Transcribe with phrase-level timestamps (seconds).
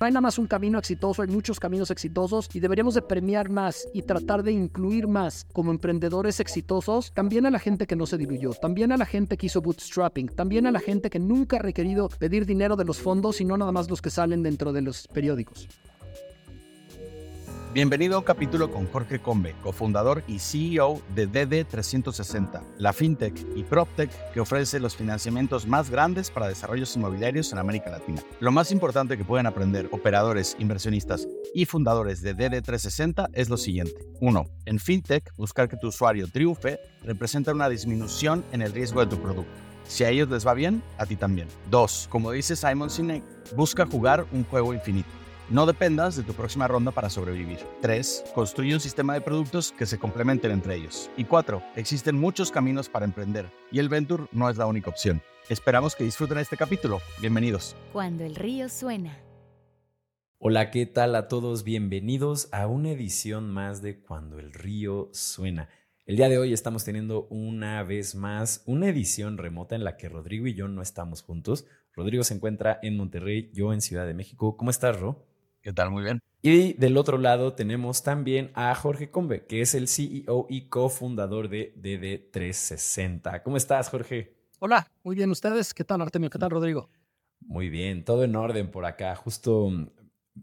[0.00, 3.48] No hay nada más un camino exitoso, hay muchos caminos exitosos y deberíamos de premiar
[3.48, 8.04] más y tratar de incluir más como emprendedores exitosos también a la gente que no
[8.04, 11.56] se diluyó, también a la gente que hizo bootstrapping, también a la gente que nunca
[11.56, 14.72] ha requerido pedir dinero de los fondos y no nada más los que salen dentro
[14.72, 15.68] de los periódicos.
[17.74, 23.64] Bienvenido a un capítulo con Jorge Combe, cofundador y CEO de DD360, la fintech y
[23.64, 28.22] proptech que ofrece los financiamientos más grandes para desarrollos inmobiliarios en América Latina.
[28.38, 34.06] Lo más importante que pueden aprender operadores, inversionistas y fundadores de DD360 es lo siguiente.
[34.20, 34.46] 1.
[34.66, 39.20] En fintech, buscar que tu usuario triunfe representa una disminución en el riesgo de tu
[39.20, 39.50] producto.
[39.88, 41.48] Si a ellos les va bien, a ti también.
[41.72, 42.06] 2.
[42.08, 43.24] Como dice Simon Sinek,
[43.56, 45.23] busca jugar un juego infinito.
[45.50, 47.58] No dependas de tu próxima ronda para sobrevivir.
[47.82, 48.32] 3.
[48.34, 51.10] Construye un sistema de productos que se complementen entre ellos.
[51.18, 51.62] Y 4.
[51.76, 55.20] Existen muchos caminos para emprender y el Venture no es la única opción.
[55.50, 57.00] Esperamos que disfruten este capítulo.
[57.20, 57.76] Bienvenidos.
[57.92, 59.18] Cuando el río suena.
[60.38, 61.62] Hola, ¿qué tal a todos?
[61.62, 65.68] Bienvenidos a una edición más de Cuando el río suena.
[66.06, 70.08] El día de hoy estamos teniendo una vez más una edición remota en la que
[70.08, 71.66] Rodrigo y yo no estamos juntos.
[71.92, 74.56] Rodrigo se encuentra en Monterrey, yo en Ciudad de México.
[74.56, 75.33] ¿Cómo estás, Ro?
[75.64, 75.90] ¿Qué tal?
[75.90, 76.20] Muy bien.
[76.42, 81.48] Y del otro lado tenemos también a Jorge Combe, que es el CEO y cofundador
[81.48, 83.42] de DD360.
[83.42, 84.36] ¿Cómo estás, Jorge?
[84.58, 85.30] Hola, muy bien.
[85.30, 85.72] ¿Ustedes?
[85.72, 86.28] ¿Qué tal, Artemio?
[86.28, 86.90] ¿Qué tal, Rodrigo?
[87.40, 89.16] Muy bien, todo en orden por acá.
[89.16, 89.70] Justo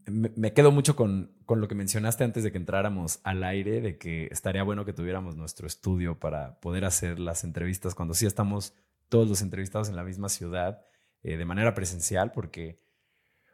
[0.07, 3.99] me, quedo mucho con, con, lo que mencionaste antes de que entráramos al aire, de
[3.99, 8.73] que estaría bueno que tuviéramos nuestro estudio para poder hacer las entrevistas cuando sí estamos
[9.07, 10.83] todos los entrevistados en la misma ciudad
[11.21, 12.79] eh, de manera presencial, porque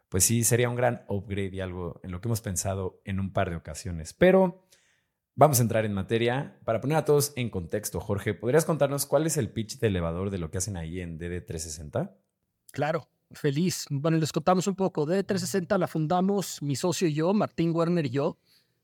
[0.08, 3.32] pues sí sería un gran upgrade y algo en lo que hemos pensado en un
[3.32, 4.14] par de ocasiones.
[4.14, 4.64] Pero
[5.34, 6.58] vamos a entrar en materia.
[6.64, 10.30] Para poner a todos en contexto, Jorge, ¿podrías contarnos cuál es el pitch de elevador
[10.30, 12.10] de lo que hacen ahí en DD360?
[12.72, 13.86] Claro, feliz.
[13.90, 15.06] Bueno, les contamos un poco.
[15.06, 18.38] DD360 la fundamos mi socio y yo, Martín Werner y yo.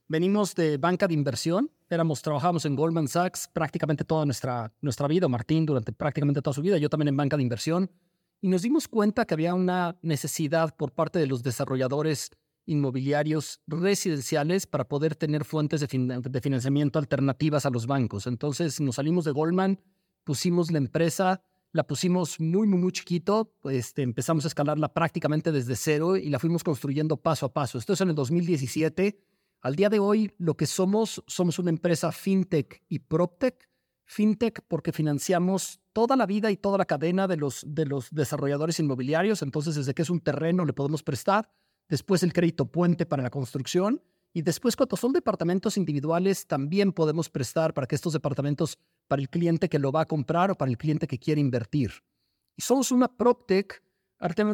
[0.07, 5.29] Venimos de banca de inversión, éramos, trabajamos en Goldman Sachs prácticamente toda nuestra, nuestra vida,
[5.29, 7.91] Martín durante prácticamente toda su vida, yo también en banca de inversión
[8.41, 12.31] y nos dimos cuenta que había una necesidad por parte de los desarrolladores
[12.67, 18.27] inmobiliarios residenciales para poder tener fuentes de, financiamiento alternativas a los bancos.
[18.27, 19.81] Entonces nos salimos de Goldman,
[20.25, 21.43] pusimos la empresa,
[21.73, 26.39] la pusimos muy, muy, muy chiquito, este, empezamos a escalarla prácticamente desde cero y la
[26.39, 27.79] fuimos construyendo paso a paso.
[27.79, 29.19] Esto es en el 2017.
[29.61, 33.69] Al día de hoy, lo que somos, somos una empresa fintech y proptech
[34.05, 38.79] fintech porque financiamos toda la vida y toda la cadena de los, de los desarrolladores
[38.81, 39.43] inmobiliarios.
[39.43, 41.51] Entonces, desde que es un terreno le podemos prestar,
[41.89, 47.31] después el crédito puente para la construcción y después cuando son departamentos individuales también podemos
[47.31, 50.71] prestar para que estos departamentos, para el cliente que lo va a comprar o para
[50.71, 51.93] el cliente que quiere invertir.
[52.57, 53.83] Y somos una PropTech,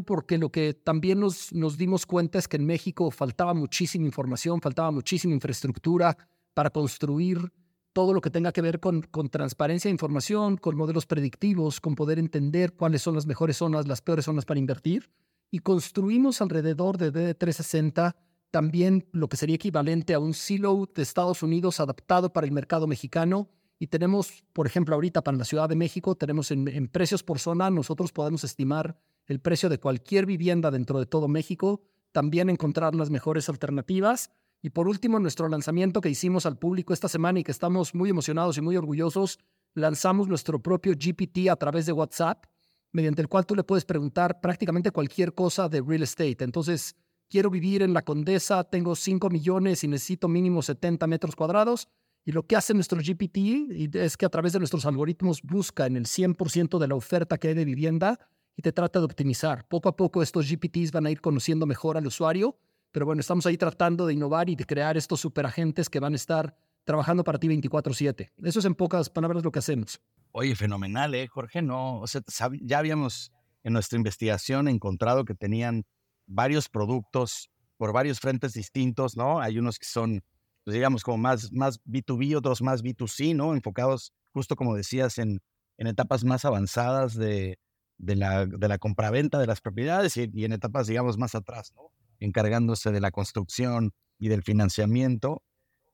[0.06, 4.60] porque lo que también nos, nos dimos cuenta es que en México faltaba muchísima información,
[4.60, 6.16] faltaba muchísima infraestructura
[6.52, 7.52] para construir
[7.92, 11.94] todo lo que tenga que ver con, con transparencia de información, con modelos predictivos, con
[11.94, 15.10] poder entender cuáles son las mejores zonas, las peores zonas para invertir.
[15.50, 18.14] Y construimos alrededor de DD360
[18.50, 22.86] también lo que sería equivalente a un silo de Estados Unidos adaptado para el mercado
[22.86, 23.48] mexicano.
[23.78, 27.38] Y tenemos, por ejemplo, ahorita para la Ciudad de México, tenemos en, en precios por
[27.38, 31.80] zona, nosotros podemos estimar el precio de cualquier vivienda dentro de todo México,
[32.12, 34.30] también encontrar las mejores alternativas
[34.62, 38.10] y por último, nuestro lanzamiento que hicimos al público esta semana y que estamos muy
[38.10, 39.38] emocionados y muy orgullosos,
[39.74, 42.44] lanzamos nuestro propio GPT a través de WhatsApp,
[42.92, 46.44] mediante el cual tú le puedes preguntar prácticamente cualquier cosa de real estate.
[46.44, 46.94] Entonces,
[47.30, 51.88] quiero vivir en la Condesa, tengo 5 millones y necesito mínimo 70 metros cuadrados.
[52.26, 55.96] Y lo que hace nuestro GPT es que a través de nuestros algoritmos busca en
[55.96, 58.18] el 100% de la oferta que hay de vivienda
[58.56, 59.66] y te trata de optimizar.
[59.68, 62.58] Poco a poco estos GPTs van a ir conociendo mejor al usuario
[62.92, 66.16] pero bueno, estamos ahí tratando de innovar y de crear estos superagentes que van a
[66.16, 68.32] estar trabajando para ti 24/7.
[68.38, 70.00] Eso es en pocas palabras lo que hacemos.
[70.32, 71.62] Oye, fenomenal, ¿eh, Jorge?
[71.62, 72.22] No, o sea,
[72.60, 75.84] ya habíamos en nuestra investigación encontrado que tenían
[76.26, 79.40] varios productos por varios frentes distintos, ¿no?
[79.40, 80.22] Hay unos que son,
[80.64, 83.54] pues, digamos, como más, más B2B, otros más B2C, ¿no?
[83.54, 85.40] Enfocados, justo como decías, en,
[85.78, 87.58] en etapas más avanzadas de,
[87.98, 91.72] de la, de la compraventa de las propiedades y, y en etapas, digamos, más atrás,
[91.74, 91.90] ¿no?
[92.20, 95.42] Encargándose de la construcción y del financiamiento.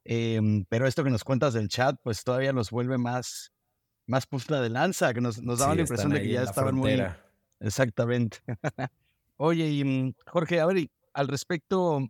[0.05, 3.53] Em, pero esto que nos cuentas del chat, pues todavía nos vuelve más,
[4.07, 7.03] más de lanza, que nos, nos daba la impresión de que ya estaban muy...
[7.61, 8.39] Exactamente.
[9.37, 12.07] Oye, y mm, Jorge, a ver, al respecto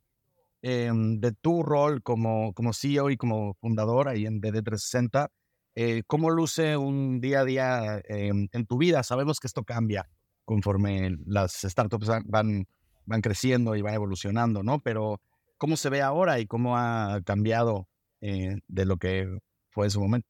[0.62, 5.28] em, de tu rol como, como CEO y como fundador ahí en DD360,
[5.76, 9.02] eh, ¿cómo luce un día a día em, en tu vida?
[9.02, 10.08] Sabemos que esto cambia
[10.44, 12.66] conforme las startups van
[13.06, 14.80] van creciendo y van evolucionando, ¿no?
[14.80, 15.20] Pero
[15.56, 17.88] ¿cómo se ve ahora y cómo ha cambiado
[18.20, 19.38] eh, de lo que
[19.70, 20.28] fue en su momento?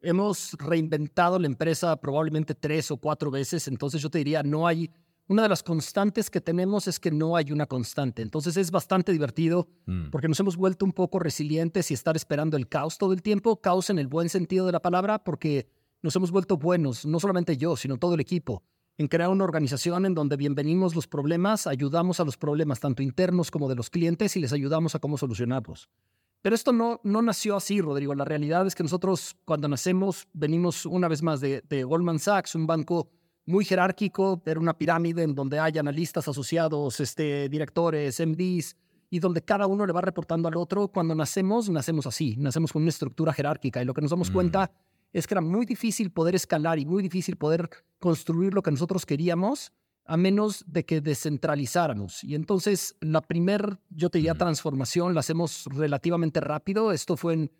[0.00, 4.90] hemos reinventado la empresa probablemente tres o cuatro veces, entonces yo te diría, no hay,
[5.28, 9.12] una de las constantes que tenemos es que no hay una constante, entonces es bastante
[9.12, 10.08] divertido mm.
[10.10, 13.60] porque nos hemos vuelto un poco resilientes y estar esperando el caos todo el tiempo,
[13.60, 15.68] caos en el buen sentido de la palabra, porque
[16.00, 18.62] nos hemos vuelto buenos, no solamente yo, sino todo el equipo,
[18.98, 23.50] en crear una organización en donde bienvenimos los problemas, ayudamos a los problemas tanto internos
[23.50, 25.88] como de los clientes y les ayudamos a cómo solucionarlos.
[26.42, 28.14] Pero esto no, no nació así, Rodrigo.
[28.14, 32.66] La realidad es que nosotros cuando nacemos venimos una vez más de, Goldman Sachs, un
[32.66, 33.08] banco
[33.46, 38.76] muy jerárquico, era una pirámide en donde hay analistas asociados, este, directores, MDs,
[39.08, 40.88] y donde cada uno le va reportando al otro.
[40.88, 44.32] Cuando nacemos, nacemos así, nacemos con una estructura jerárquica y lo que nos damos mm.
[44.32, 44.70] cuenta
[45.12, 47.68] es que era muy difícil poder escalar y muy difícil poder
[47.98, 49.72] construir lo que nosotros queríamos
[50.04, 52.24] a menos de que descentralizáramos.
[52.24, 56.92] Y entonces la primer, yo te diría, transformación la hacemos relativamente rápido.
[56.92, 57.50] Esto fue en,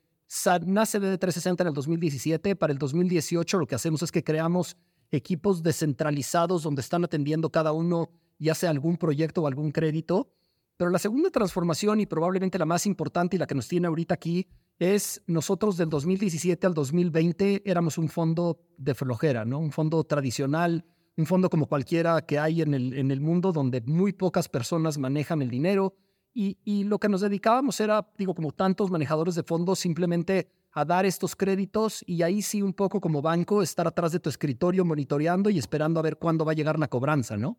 [0.66, 2.56] nace de 360 en el 2017.
[2.56, 4.76] Para el 2018 lo que hacemos es que creamos
[5.10, 10.32] equipos descentralizados donde están atendiendo cada uno ya sea algún proyecto o algún crédito.
[10.76, 14.14] Pero la segunda transformación y probablemente la más importante y la que nos tiene ahorita
[14.14, 14.48] aquí
[14.78, 19.58] es nosotros del 2017 al 2020 éramos un fondo de flojera, ¿no?
[19.58, 20.84] Un fondo tradicional,
[21.16, 24.98] un fondo como cualquiera que hay en el, en el mundo donde muy pocas personas
[24.98, 25.94] manejan el dinero
[26.34, 30.86] y, y, lo que nos dedicábamos era, digo, como tantos manejadores de fondos, simplemente a
[30.86, 34.86] dar estos créditos y ahí sí un poco como banco estar atrás de tu escritorio
[34.86, 37.58] monitoreando y esperando a ver cuándo va a llegar la cobranza, ¿no?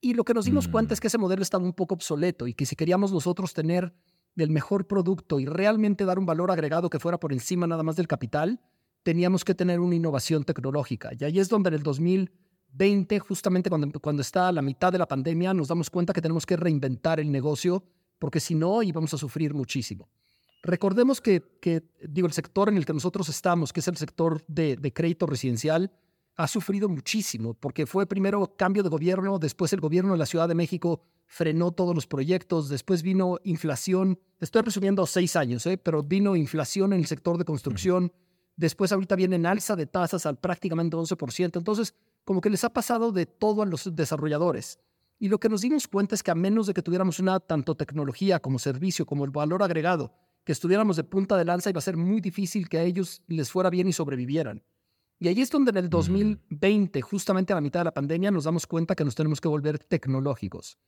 [0.00, 0.94] Y lo que nos dimos cuenta mm.
[0.94, 3.92] es que ese modelo estaba un poco obsoleto y que si queríamos nosotros tener
[4.36, 7.96] el mejor producto y realmente dar un valor agregado que fuera por encima nada más
[7.96, 8.60] del capital,
[9.02, 11.10] teníamos que tener una innovación tecnológica.
[11.18, 12.32] Y ahí es donde en el 2000
[12.72, 16.22] 20, justamente cuando, cuando está a la mitad de la pandemia, nos damos cuenta que
[16.22, 17.84] tenemos que reinventar el negocio
[18.18, 20.08] porque si no íbamos a sufrir muchísimo.
[20.62, 24.44] Recordemos que, que, digo, el sector en el que nosotros estamos, que es el sector
[24.46, 25.90] de, de crédito residencial,
[26.42, 30.48] ha sufrido muchísimo porque fue primero cambio de gobierno, después el gobierno de la Ciudad
[30.48, 35.76] de México frenó todos los proyectos, después vino inflación, estoy resumiendo seis años, ¿eh?
[35.76, 38.12] pero vino inflación en el sector de construcción,
[38.56, 41.94] después ahorita viene en alza de tasas al prácticamente 11%, entonces
[42.24, 44.78] como que les ha pasado de todo a los desarrolladores.
[45.18, 47.74] Y lo que nos dimos cuenta es que a menos de que tuviéramos una tanto
[47.74, 50.14] tecnología como servicio, como el valor agregado,
[50.44, 53.50] que estuviéramos de punta de lanza, iba a ser muy difícil que a ellos les
[53.50, 54.62] fuera bien y sobrevivieran.
[55.20, 58.44] Y ahí es donde en el 2020, justamente a la mitad de la pandemia, nos
[58.44, 60.78] damos cuenta que nos tenemos que volver tecnológicos.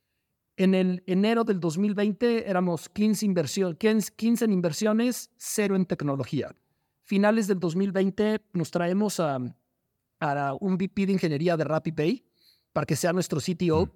[0.57, 6.53] En el enero del 2020 éramos 15, inversión, 15 en inversiones, cero en tecnología.
[7.03, 9.39] Finales del 2020 nos traemos a
[10.23, 12.23] a un VP de ingeniería de RappiPay
[12.71, 13.89] para que sea nuestro CTO.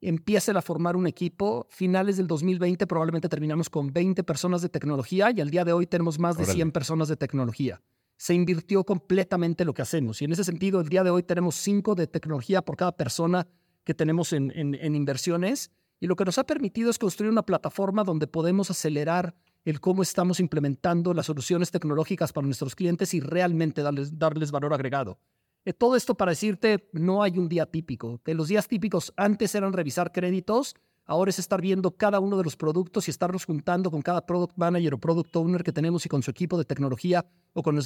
[0.00, 1.66] Empiece a formar un equipo.
[1.70, 5.86] Finales del 2020 probablemente terminamos con 20 personas de tecnología y al día de hoy
[5.86, 7.80] tenemos más de 100 personas de tecnología.
[8.22, 11.56] Se invirtió completamente lo que hacemos y en ese sentido el día de hoy tenemos
[11.56, 13.48] 5 de tecnología por cada persona
[13.82, 18.04] que tenemos en, en inversiones y lo que nos ha permitido es construir una plataforma
[18.04, 19.34] donde podemos acelerar
[19.64, 24.72] el cómo estamos implementando las soluciones tecnológicas para nuestros clientes y realmente darles, darles valor
[24.72, 25.18] agregado.
[25.64, 28.20] Eh, todo esto para decirte, no hay un día típico.
[28.22, 32.44] Que los días típicos antes eran revisar créditos, ahora es estar viendo cada uno de
[32.44, 36.08] los productos y estarnos juntando con cada product manager o product owner que tenemos y
[36.08, 37.78] con su equipo de tecnología o con,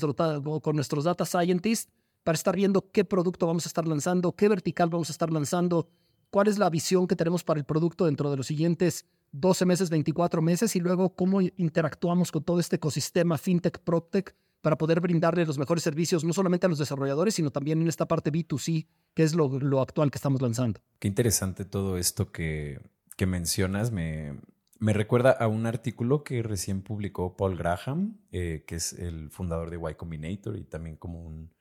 [0.60, 1.90] con nuestros data scientists
[2.22, 5.88] para estar viendo qué producto vamos a estar lanzando, qué vertical vamos a estar lanzando,
[6.30, 9.90] cuál es la visión que tenemos para el producto dentro de los siguientes 12 meses,
[9.90, 15.46] 24 meses y luego cómo interactuamos con todo este ecosistema fintech, proptech para poder brindarle
[15.46, 19.22] los mejores servicios, no solamente a los desarrolladores, sino también en esta parte B2C, que
[19.22, 20.80] es lo, lo actual que estamos lanzando.
[20.98, 22.80] Qué interesante todo esto que,
[23.16, 23.90] que mencionas.
[23.90, 24.38] Me,
[24.78, 29.70] me, recuerda a un artículo que recién publicó Paul Graham, eh, que es el fundador
[29.70, 31.54] de Y Combinator y también como un,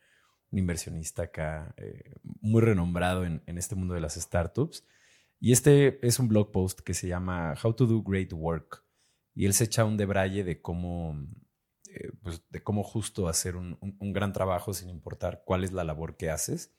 [0.51, 4.85] inversionista acá eh, muy renombrado en, en este mundo de las startups.
[5.39, 8.83] Y este es un blog post que se llama How to Do Great Work.
[9.33, 11.17] Y él se echa un debraye de cómo
[11.95, 13.77] eh, pues, de cómo justo hacer un,
[14.11, 16.75] gran trabajo sin importar cuál es la labor que haces.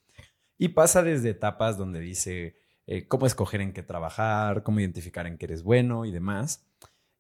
[0.58, 2.56] Y pasa desde etapas donde dice
[2.86, 6.66] eh, cómo escoger en qué trabajar, cómo identificar en qué eres bueno y demás.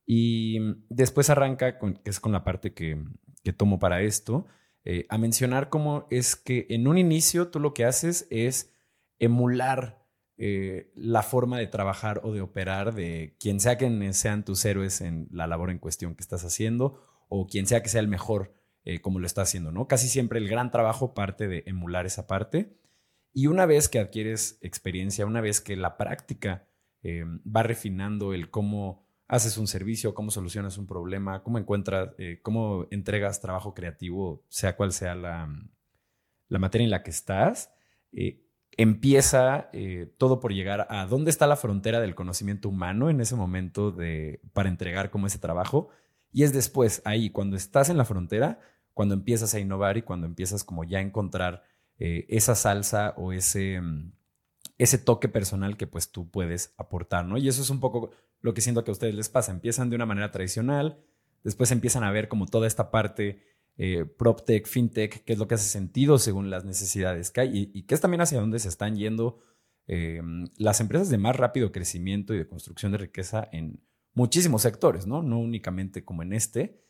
[0.06, 0.58] Y
[0.88, 3.02] después arranca, con, que es con la parte que,
[3.56, 4.46] tomo para esto,
[4.84, 8.72] eh, a mencionar cómo es que en un inicio tú lo que haces es
[9.18, 10.04] emular
[10.38, 15.28] la forma de trabajar o de operar de quien sea que sean tus héroes en
[15.30, 18.54] la labor en cuestión que estás haciendo o quien sea que sea el mejor
[18.88, 19.88] eh, como lo está haciendo, ¿no?
[19.88, 22.78] Casi siempre el gran trabajo parte de emular esa parte.
[23.36, 26.66] Y una vez que adquieres experiencia, una vez que la práctica
[27.02, 32.40] eh, va refinando el cómo haces un servicio, cómo solucionas un problema, cómo encuentras, eh,
[32.42, 35.50] cómo entregas trabajo creativo, sea cual sea la,
[36.48, 37.70] materia en la que estás,
[38.10, 38.40] eh,
[38.78, 39.68] empieza
[40.16, 44.40] todo por llegar a dónde está la frontera del conocimiento humano en ese momento de,
[44.54, 45.90] para entregar como ese trabajo.
[46.32, 48.60] Y es después, ahí, cuando estás en la frontera,
[48.94, 53.80] cuando empiezas a innovar y cuando empiezas como ya a encontrar esa salsa o ese,
[53.80, 54.12] mm,
[54.78, 57.38] ese toque personal que pues tú puedes aportar, ¿no?
[57.38, 58.10] Y eso es un poco
[58.40, 59.52] lo que siento que a ustedes les pasa.
[59.52, 60.98] Empiezan de una manera tradicional,
[61.42, 63.42] después empiezan a ver como toda esta parte
[63.78, 67.82] eh, PropTech, FinTech, que es lo que hace sentido según las necesidades que hay y,
[67.82, 69.40] que es también hacia dónde se están yendo
[69.86, 70.22] eh,
[70.56, 73.80] las empresas de más rápido crecimiento y de construcción de riqueza en
[74.14, 75.22] muchísimos sectores, ¿no?
[75.22, 76.82] No únicamente como en este.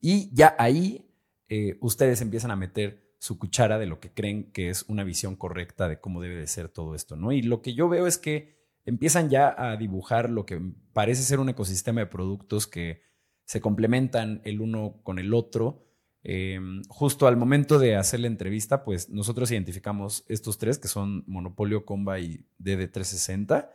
[0.00, 1.08] Y ya ahí
[1.48, 5.36] eh, ustedes empiezan a meter su cuchara de lo que creen que es una visión
[5.36, 7.30] correcta de cómo debe de ser todo esto, ¿no?
[7.30, 10.60] Y lo que yo veo es que empiezan ya a dibujar lo que
[10.92, 13.02] parece ser un ecosistema de productos que
[13.44, 15.86] se complementan el uno con el otro.
[16.24, 21.22] Em, justo al momento de hacer la entrevista, pues nosotros identificamos estos tres que son
[21.28, 23.70] Monopolio, Comba y DD360.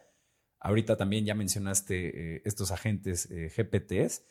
[0.60, 4.26] Ahorita también ya mencionaste eh, estos agentes eh, GPTs,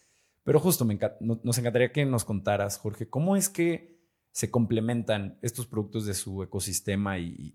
[0.44, 3.95] pero justo nos encantaría que nos contaras, Jorge, cómo es que
[4.36, 7.54] se complementan estos productos de su ecosistema y,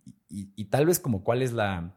[0.71, 1.95] tal vez como cuál es la,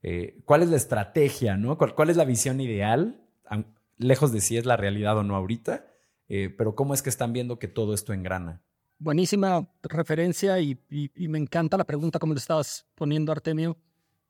[0.00, 1.76] eh, cuál es la estrategia, ¿no?
[1.76, 3.20] ¿Cuál, es la visión ideal,
[3.98, 5.86] lejos de si es la realidad o no ahorita,
[6.28, 8.62] eh, pero cómo es que están viendo que todo esto engrana.
[9.00, 10.78] Buenísima referencia y,
[11.16, 13.76] me encanta la pregunta como le estabas poniendo, Artemio.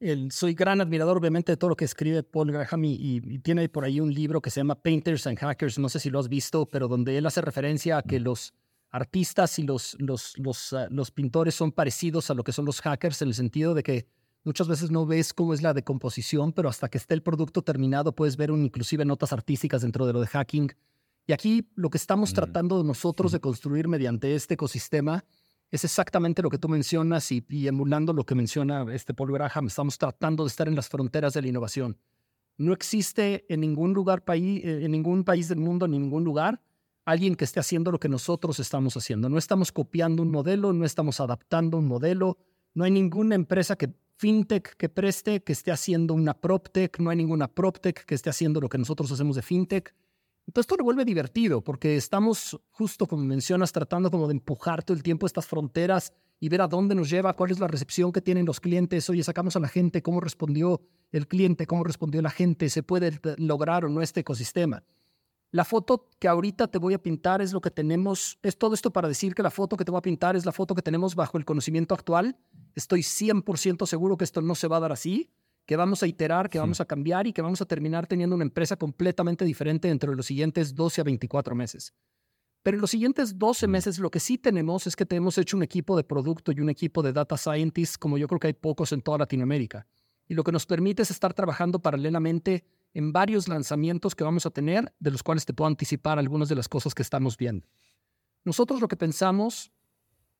[0.00, 3.68] El, soy gran admirador, obviamente, de todo lo que escribe Paul Graham y, y, tiene
[3.68, 6.30] por ahí un libro que se llama Painters and Hackers, no sé si lo has
[6.30, 8.54] visto, pero donde él hace referencia a que los
[8.92, 12.80] artistas y los, los, los, ah, los, pintores son parecidos a lo que son los
[12.82, 14.06] hackers en el sentido de que
[14.44, 18.14] muchas veces no ves cómo es la decomposición, pero hasta que esté el producto terminado
[18.14, 20.70] puedes ver un, inclusive notas artísticas dentro de lo de hacking.
[21.26, 22.34] Y aquí lo que estamos mm.
[22.34, 25.24] tratando nosotros de construir mediante este ecosistema
[25.70, 29.68] es exactamente lo que tú mencionas y, y, emulando lo que menciona este Paul Graham.
[29.68, 31.96] Estamos tratando de estar en las fronteras de la innovación.
[32.58, 36.60] No existe en ningún lugar, país, en ningún país del mundo, en ningún lugar,
[37.04, 39.28] alguien que esté haciendo lo que nosotros estamos haciendo.
[39.28, 42.38] No estamos copiando un modelo, no estamos adaptando un modelo.
[42.74, 47.16] No hay ninguna empresa que fintech que preste que esté haciendo una proptech, no hay
[47.16, 49.94] ninguna proptech que esté haciendo lo que nosotros hacemos de fintech.
[50.46, 54.96] Entonces esto lo vuelve divertido porque estamos justo como mencionas tratando como de empujar todo
[54.96, 58.20] el tiempo estas fronteras y ver a dónde nos lleva, cuál es la recepción que
[58.20, 59.08] tienen los clientes.
[59.08, 60.80] Oye, sacamos a la gente, cómo respondió
[61.12, 64.82] el cliente, cómo respondió la gente, se puede lograr o no este ecosistema.
[65.52, 68.90] La foto que ahorita te voy a pintar es lo que tenemos, es todo esto
[68.90, 71.14] para decir que la foto que te voy a pintar es la foto que tenemos
[71.14, 72.38] bajo el conocimiento actual.
[72.74, 75.30] Estoy 100% seguro que esto no se va a dar así,
[75.66, 78.44] que vamos a iterar, que vamos a cambiar y que vamos a terminar teniendo una
[78.44, 81.92] empresa completamente diferente dentro de los siguientes 12 a 24 meses.
[82.62, 85.64] Pero en los siguientes 12 meses lo que sí tenemos es que tenemos hecho un
[85.64, 88.90] equipo de producto y un equipo de data scientists como yo creo que hay pocos
[88.92, 89.86] en toda Latinoamérica.
[90.28, 94.50] Y lo que nos permite es estar trabajando paralelamente en varios lanzamientos que vamos a
[94.50, 97.66] tener, de los cuales te puedo anticipar algunas de las cosas que estamos viendo.
[98.44, 99.72] Nosotros lo que pensamos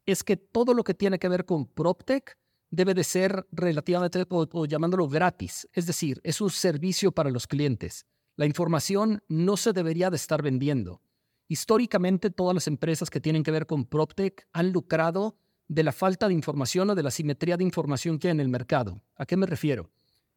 [0.07, 2.37] es que todo lo que tiene que ver con PropTech
[2.71, 8.07] debe de ser relativamente, o, llamándolo gratis, es decir, es un servicio para los clientes.
[8.35, 11.03] La información no se debería de estar vendiendo.
[11.49, 15.37] Históricamente, todas las empresas que tienen que ver con PropTech han lucrado
[15.69, 18.49] de la falta de información o de la simetría de información que hay en el
[18.49, 19.03] mercado.
[19.17, 19.91] ¿A qué me refiero?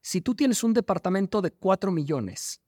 [0.07, 2.61] Si tú tienes un departamento de 4 millones,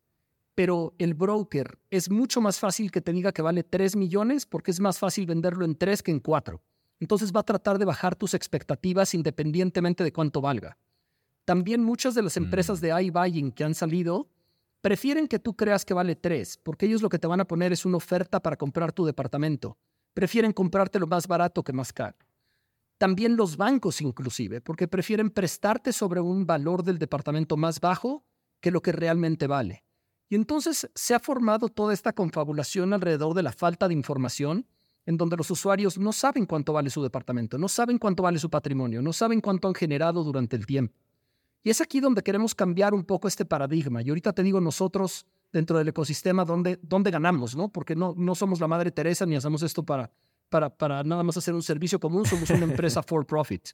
[0.56, 4.72] pero el broker es mucho más fácil que te diga que vale 3 millones porque
[4.72, 6.60] es más fácil venderlo en 3 que en 4.
[7.00, 10.80] Entonces va a tratar de bajar tus expectativas independientemente de cuánto valga.
[11.46, 12.44] También muchas de las mm.
[12.44, 14.32] empresas de iBuying que han salido
[14.82, 17.72] prefieren que tú creas que vale 3, porque ellos lo que te van a poner
[17.72, 19.78] es una oferta para comprar tu departamento.
[20.16, 22.18] Prefieren comprarte lo más barato que más caro.
[22.98, 28.26] También los bancos inclusive, porque prefieren prestarte sobre un valor del departamento más bajo
[28.60, 29.84] que lo que realmente vale.
[30.30, 34.66] Y entonces se ha formado toda esta confabulación alrededor de la falta de información,
[35.06, 38.50] en donde los usuarios no saben cuánto vale su departamento, no saben cuánto vale su
[38.50, 40.94] patrimonio, no saben cuánto han generado durante el tiempo.
[41.64, 44.02] Y es aquí donde queremos cambiar un poco este paradigma.
[44.02, 47.70] Y ahorita te digo nosotros dentro del ecosistema dónde, dónde ganamos, ¿no?
[47.70, 50.12] Porque no, no somos la Madre Teresa ni hacemos esto para,
[50.50, 53.70] para, para nada más hacer un servicio común, somos una empresa for profit.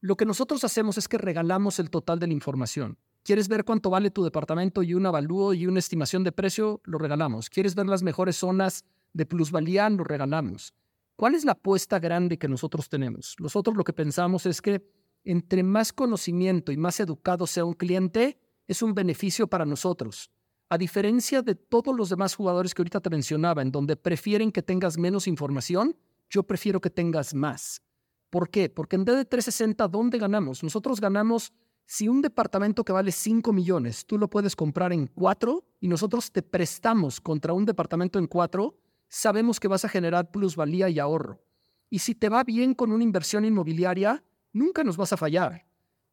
[0.00, 2.98] Lo que nosotros hacemos es que regalamos el total de la información.
[3.24, 6.80] ¿Quieres ver cuánto vale tu departamento y un avalúo y una estimación de precio?
[6.84, 7.50] Lo regalamos.
[7.50, 9.90] ¿Quieres ver las mejores zonas de plusvalía?
[9.90, 10.72] Lo regalamos.
[11.16, 13.34] ¿Cuál es la apuesta grande que nosotros tenemos?
[13.40, 14.88] Nosotros lo que pensamos es que
[15.24, 20.30] entre más conocimiento y más educado sea un cliente, es un beneficio para nosotros.
[20.70, 24.62] A diferencia de todos los demás jugadores que ahorita te mencionaba, en donde prefieren que
[24.62, 25.96] tengas menos información,
[26.28, 27.82] yo prefiero que tengas más.
[28.28, 28.68] ¿Por qué?
[28.68, 30.62] Porque en DD360, ¿dónde ganamos?
[30.62, 31.52] Nosotros ganamos
[31.86, 36.30] si un departamento que vale 5 millones, tú lo puedes comprar en 4 y nosotros
[36.30, 38.76] te prestamos contra un departamento en 4,
[39.08, 41.40] sabemos que vas a generar plusvalía y ahorro.
[41.88, 44.22] Y si te va bien con una inversión inmobiliaria,
[44.52, 45.64] nunca nos vas a fallar.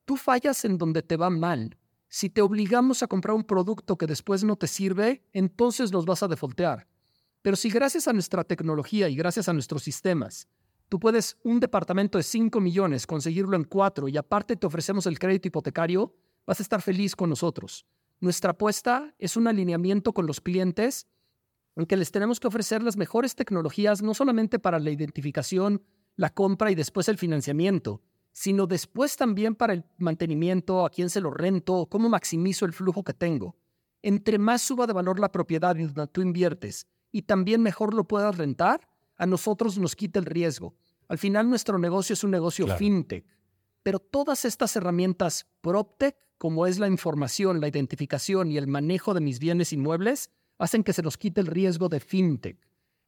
[0.05, 1.77] Tú fallas en donde te va mal.
[2.15, 6.24] Si te obligamos a comprar un producto que después no te sirve, entonces nos vas
[6.24, 6.88] a defoltear.
[7.41, 10.48] Pero si gracias a nuestra tecnología y gracias a nuestros sistemas
[10.88, 15.19] Tú puedes un departamento de 5 millones conseguirlo en 4 y aparte te ofrecemos el
[15.19, 17.86] crédito hipotecario, vas a estar feliz con nosotros.
[18.22, 21.07] Nuestra apuesta es un alineamiento con los clientes
[21.75, 25.84] en que les tenemos que ofrecer las mejores tecnologías no solamente para la identificación,
[26.15, 28.01] la compra y después el financiamiento,
[28.36, 33.01] sino después también para el mantenimiento, a quién se lo rento, cómo maximizo el flujo
[33.01, 33.56] que tengo.
[34.01, 38.04] Entre más suba de valor la propiedad en donde tú inviertes y también mejor lo
[38.04, 40.75] puedas rentar, a nosotros nos quita el riesgo.
[41.08, 43.25] Al final nuestro negocio es un negocio fintech,
[43.84, 49.22] pero todas estas herramientas PropTech, como es la información, la identificación y el manejo de
[49.22, 52.60] mis bienes inmuebles, hacen que se nos quite el riesgo de fintech.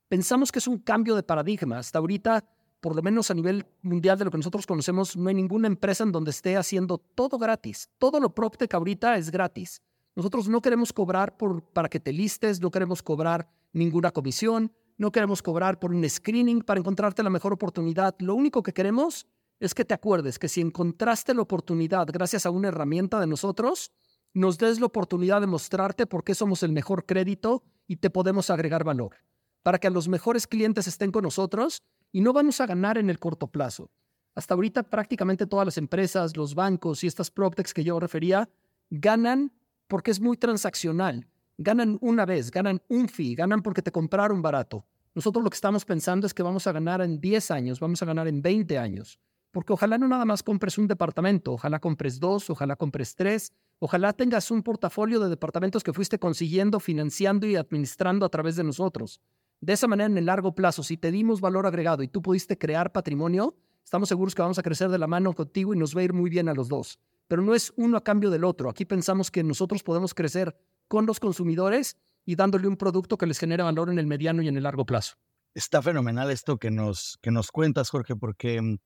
[0.08, 1.80] Pensamos que es un cambio de paradigma.
[1.80, 2.46] Hasta ahorita,
[2.80, 6.04] por lo menos a nivel mundial de lo que nosotros conocemos, no hay ninguna empresa
[6.04, 7.90] en donde esté haciendo todo gratis.
[7.98, 9.82] Todo lo PropTech ahorita es gratis.
[10.16, 15.12] Nosotros no queremos cobrar por, para que te listes, no queremos cobrar ninguna comisión, no
[15.12, 18.16] queremos cobrar por un screening para encontrarte la mejor oportunidad.
[18.20, 19.28] Lo único que queremos
[19.60, 23.92] es que te acuerdes que si encontraste la oportunidad gracias a una herramienta de nosotros,
[24.34, 28.50] nos des la oportunidad de mostrarte por qué somos el mejor crédito y te podemos
[28.50, 29.16] agregar valor,
[29.68, 31.84] para que los mejores clientes estén con nosotros
[32.14, 33.92] y no vamos a ganar en el corto plazo.
[34.34, 38.48] Hasta ahorita prácticamente todas las empresas, los bancos y estas PropTechs que yo refería,
[38.90, 39.52] ganan
[39.88, 44.86] porque es muy transaccional ganan una vez, ganan un fee, ganan porque te compraron barato.
[45.16, 48.06] Nosotros lo que estamos pensando es que vamos a ganar en 10 años, vamos a
[48.06, 49.20] ganar en 20 años.
[49.52, 54.14] Porque ojalá no nada más compres un departamento, ojalá compres dos, ojalá compres tres, ojalá
[54.14, 59.20] tengas un portafolio de departamentos que fuiste consiguiendo, financiando y administrando a través de nosotros.
[59.60, 62.58] De esa manera, en el largo plazo, si te dimos valor agregado y tú pudiste
[62.58, 66.02] crear patrimonio, estamos seguros que vamos a crecer de la mano contigo y nos va
[66.02, 67.00] a ir muy bien a los dos.
[67.28, 68.70] Pero no es uno a cambio del otro.
[68.70, 70.56] Aquí pensamos que nosotros podemos crecer
[70.88, 74.48] con los consumidores y dándole un producto que les genere valor en el mediano y
[74.48, 75.16] en el largo plazo.
[75.54, 78.78] Está fenomenal esto que nos, que nos cuentas, Jorge, porque mm,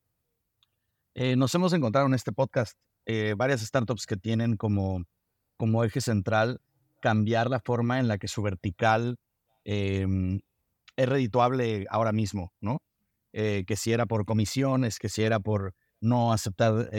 [1.15, 5.03] eh, nos hemos encontrado en este podcast eh, varias startups que tienen como,
[5.57, 6.61] como eje central
[7.01, 9.17] cambiar la forma en la que su vertical
[9.65, 10.39] em,
[11.01, 12.79] es redituable ahora mismo, ¿no?
[13.33, 16.89] Eh, que si era por comisiones, que si era por no aceptar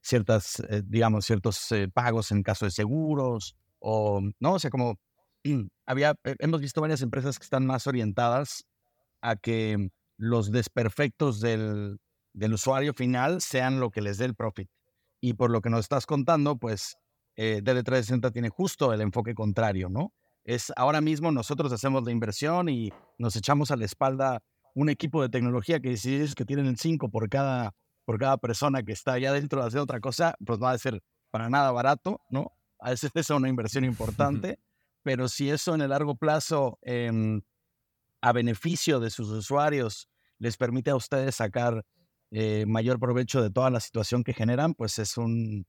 [0.00, 4.54] ciertas, digamos, ciertos pagos en caso de seguros, o, ¿no?
[4.54, 4.98] O sea, como
[5.86, 8.64] había, eh, hemos visto varias empresas que están más orientadas
[9.20, 11.98] a que los desperfectos del,
[12.32, 14.68] del usuario final sean lo que les dé el profit.
[15.20, 16.96] Y por lo que nos estás contando, pues
[17.36, 20.12] eh, DD360 tiene justo el enfoque contrario, ¿no?
[20.48, 24.42] Es ahora mismo nosotros hacemos la inversión y nos echamos a la espalda
[24.74, 27.74] un equipo de tecnología que si es que tienen el 5 por cada,
[28.06, 30.78] por cada persona que está allá dentro de hacer otra cosa, pues no va a
[30.78, 32.50] ser para nada barato, ¿no?
[32.80, 34.58] a veces es una inversión importante,
[35.02, 37.42] pero si eso en el largo plazo, em,
[38.22, 40.08] a beneficio de sus usuarios,
[40.38, 41.84] les permite a ustedes sacar
[42.30, 45.66] eh, mayor provecho de toda la situación que generan, pues es un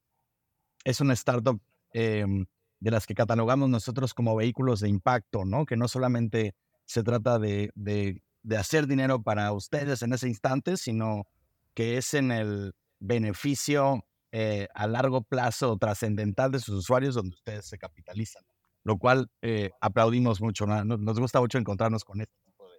[0.85, 1.61] es una startup
[1.91, 2.45] em,
[2.79, 5.65] de las que catalogamos nosotros como vehículos de impacto, ¿no?
[5.65, 8.21] Que no solamente se trata de, de,
[8.57, 11.25] hacer dinero para ustedes en ese instante, sino
[11.73, 17.65] que es en el beneficio eh, a largo plazo trascendental de sus usuarios donde ustedes
[17.65, 18.43] se capitalizan,
[18.83, 20.65] lo cual eh, aplaudimos mucho.
[20.65, 22.77] Nos, gusta mucho encontrarnos con este, tipo de,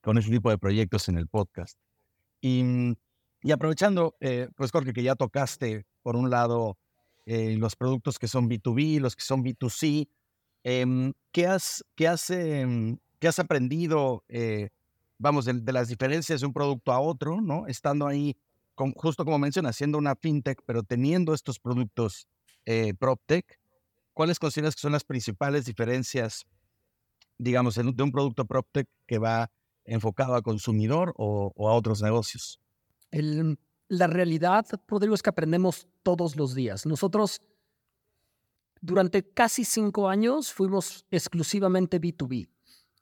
[0.00, 1.78] con este tipo de proyectos en el podcast.
[2.40, 2.62] Y,
[3.42, 6.78] y aprovechando, eh, pues Jorge, que ya tocaste, por un lado,
[7.26, 10.08] los productos que son B2B, los que son B2C,
[10.62, 14.24] em, ¿qué, has, qué, has, em, qué has aprendido,
[15.18, 17.66] vamos, de, las diferencias de un producto a otro, ¿no?
[17.66, 18.36] Estando ahí
[18.96, 22.26] justo como menciona, siendo una fintech, pero teniendo estos productos
[22.66, 23.60] eh, PropTech,
[24.12, 26.44] ¿cuáles consideras que son las principales diferencias,
[27.38, 29.50] digamos, de un producto PropTech que va
[29.84, 32.60] enfocado a consumidor o, a otros negocios?
[33.88, 36.86] La realidad, Rodrigo, es que aprendemos todos los días.
[36.86, 37.40] Nosotros,
[38.80, 42.48] durante casi cinco años, fuimos exclusivamente B2B.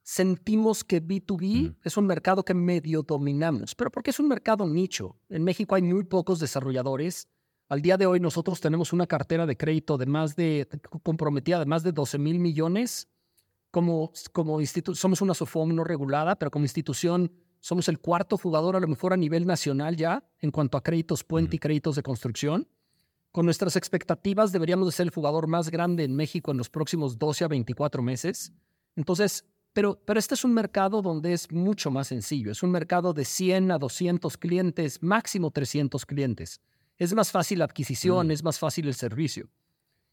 [0.04, 5.16] sentimos que B2B es un mercado que medio dominamos, pero porque es un mercado nicho.
[5.28, 7.28] En México hay muy pocos desarrolladores.
[7.68, 10.68] Al día de hoy nosotros tenemos una cartera de crédito de más de,
[11.04, 13.08] comprometida de más de 12 mil millones.
[13.70, 18.80] Como, como somos una SOFOM no regulada, pero como institución somos el cuarto jugador a
[18.80, 22.68] lo mejor a nivel nacional ya en cuanto a créditos puente y créditos de construcción.
[23.30, 27.18] Con nuestras expectativas deberíamos de ser el jugador más grande en México en los próximos
[27.18, 28.52] 12 a 24 meses.
[28.96, 32.50] Entonces, pero, pero este es un mercado donde es mucho más sencillo.
[32.50, 36.60] Es un mercado de 100 a 200 clientes, máximo 300 clientes.
[36.98, 38.30] Es más fácil la adquisición, mm.
[38.32, 39.48] es más fácil el servicio.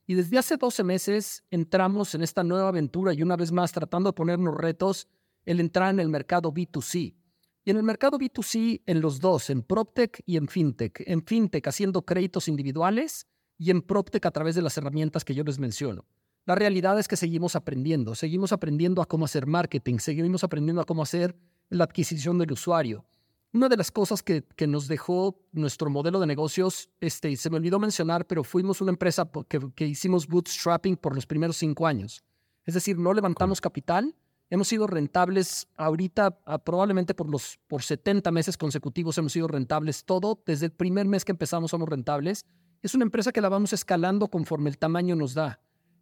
[0.05, 4.09] Y desde hace 12 meses entramos en esta nueva aventura y una vez más tratando
[4.09, 5.07] de ponernos retos
[5.45, 7.15] el entrar en el mercado B2C.
[7.65, 11.03] Y en el mercado B2C, en los dos, en PropTech y en FinTech.
[11.05, 15.43] En FinTech haciendo créditos individuales y en PropTech a través de las herramientas que yo
[15.43, 16.05] les menciono.
[16.45, 20.85] La realidad es que seguimos aprendiendo, seguimos aprendiendo a cómo hacer marketing, seguimos aprendiendo a
[20.85, 21.35] cómo hacer
[21.69, 23.05] la adquisición del usuario.
[23.51, 27.57] Una de las cosas que, que nos dejó nuestro modelo de negocios, este, se me
[27.57, 32.23] olvidó mencionar, pero fuimos una empresa que, que hicimos bootstrapping por los primeros cinco años.
[32.65, 34.15] Es decir, no levantamos capital,
[34.49, 36.31] hemos sido rentables ahorita,
[36.63, 41.25] probablemente por los por 70 meses consecutivos hemos sido rentables todo, desde el primer mes
[41.25, 42.45] que empezamos somos rentables.
[42.81, 45.59] Es una empresa que la vamos escalando conforme el tamaño nos da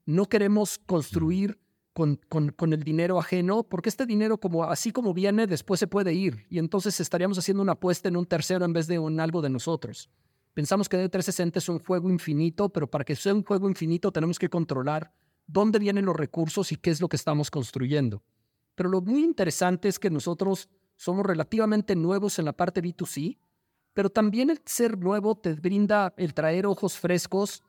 [0.08, 1.60] no queremos construir
[1.94, 6.14] con, con, el dinero ajeno, porque este dinero, como, así como viene, después se puede
[6.14, 6.46] ir.
[6.50, 9.50] Y entonces estaríamos haciendo una apuesta en un tercero en vez de en algo de
[9.50, 10.10] nosotros.
[10.54, 14.40] Pensamos que D360 es un juego infinito, pero para que sea un juego infinito tenemos
[14.40, 15.12] que controlar
[15.48, 18.24] dónde vienen los recursos y qué es lo que estamos construyendo.
[18.78, 23.40] Pero lo muy interesante es que nosotros somos relativamente nuevos en la parte B2C,
[23.96, 27.64] pero también el ser nuevo te brinda el traer ojos frescos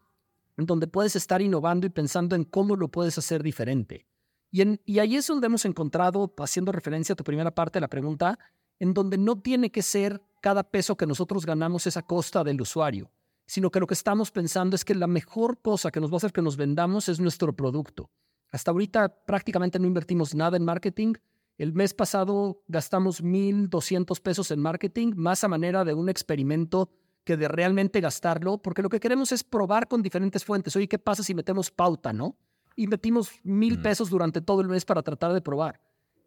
[0.59, 4.05] en donde puedes estar innovando y pensando en cómo lo puedes hacer diferente.
[4.51, 7.81] Y, en, y ahí es donde hemos encontrado, haciendo referencia a tu primera parte de
[7.81, 8.38] la pregunta,
[8.79, 12.61] en donde no tiene que ser cada peso que nosotros ganamos es a costa del
[12.61, 13.11] usuario,
[13.47, 16.18] sino que lo que estamos pensando es que la mejor cosa que nos va a
[16.18, 18.11] hacer que nos vendamos es nuestro producto.
[18.51, 21.15] Hasta ahorita prácticamente no invertimos nada en marketing.
[21.59, 26.91] El mes pasado gastamos 1.200 pesos en marketing, más a manera de un experimento
[27.25, 30.75] que de realmente gastarlo, porque lo que queremos es probar con diferentes fuentes.
[30.77, 32.39] Oye, ¿qué pasa si metemos pauta, no?
[32.75, 35.81] Y metimos mil pesos durante todo el mes para tratar de probar.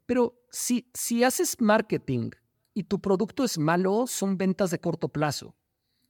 [0.05, 2.31] Pero si, si haces marketing
[2.73, 5.55] y tu producto es malo, son ventas de corto plazo.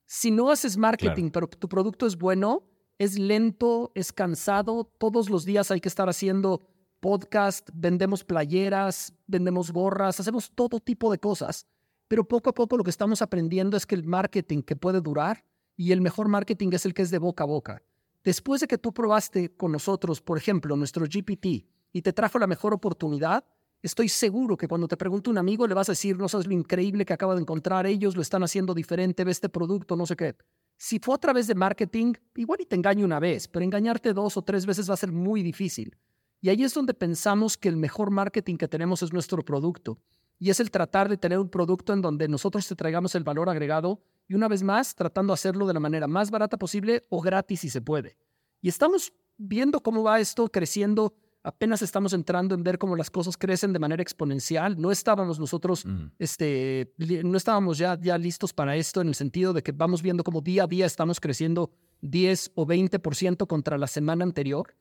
[0.05, 2.63] Si no haces marketing, pero tu producto es bueno,
[3.01, 6.61] es lento, es cansado, todos los días hay que estar haciendo
[6.99, 11.65] podcast, vendemos playeras, vendemos gorras, hacemos todo tipo de cosas
[12.11, 15.45] pero poco a poco lo que estamos aprendiendo es que el marketing que puede durar
[15.77, 17.83] y el mejor marketing es el que es de boca a boca.
[18.21, 21.45] Después de que tú probaste con nosotros, por ejemplo, nuestro GPT
[21.93, 23.45] y te trajo la mejor oportunidad,
[23.81, 26.53] estoy seguro que cuando te pregunte un amigo le vas a decir, no sabes lo
[26.53, 30.17] increíble que acaba de encontrar, ellos lo están haciendo diferente, ve este producto, no sé
[30.17, 30.35] qué.
[30.83, 34.35] Si fue a través de marketing, igual y te engaño una vez, pero engañarte dos
[34.35, 35.95] o tres veces va a ser muy difícil.
[36.41, 39.99] Y ahí es donde pensamos que el mejor marketing que tenemos es nuestro producto
[40.39, 43.47] y es el tratar de tener un producto en donde nosotros te traigamos el valor
[43.47, 47.21] agregado y una vez más tratando de hacerlo de la manera más barata posible o
[47.21, 48.17] gratis si se puede.
[48.59, 53.37] Y estamos viendo cómo va esto creciendo, apenas estamos entrando en ver cómo las cosas
[53.37, 54.79] crecen de manera exponencial.
[54.79, 56.05] No estábamos nosotros, mm.
[56.19, 60.23] este, no estábamos ya, ya listos para esto en el sentido de que vamos viendo
[60.23, 64.75] cómo día a día estamos creciendo 10 o 20% contra la semana anterior.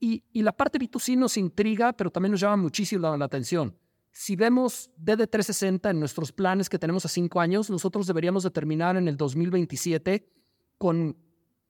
[0.00, 3.76] Y, y la parte B2C nos intriga, pero también nos llama muchísimo la atención
[4.14, 8.96] si vemos DD360 en nuestros planes que tenemos a cinco años, nosotros deberíamos de terminar
[8.96, 10.24] en el 2027
[10.78, 11.16] con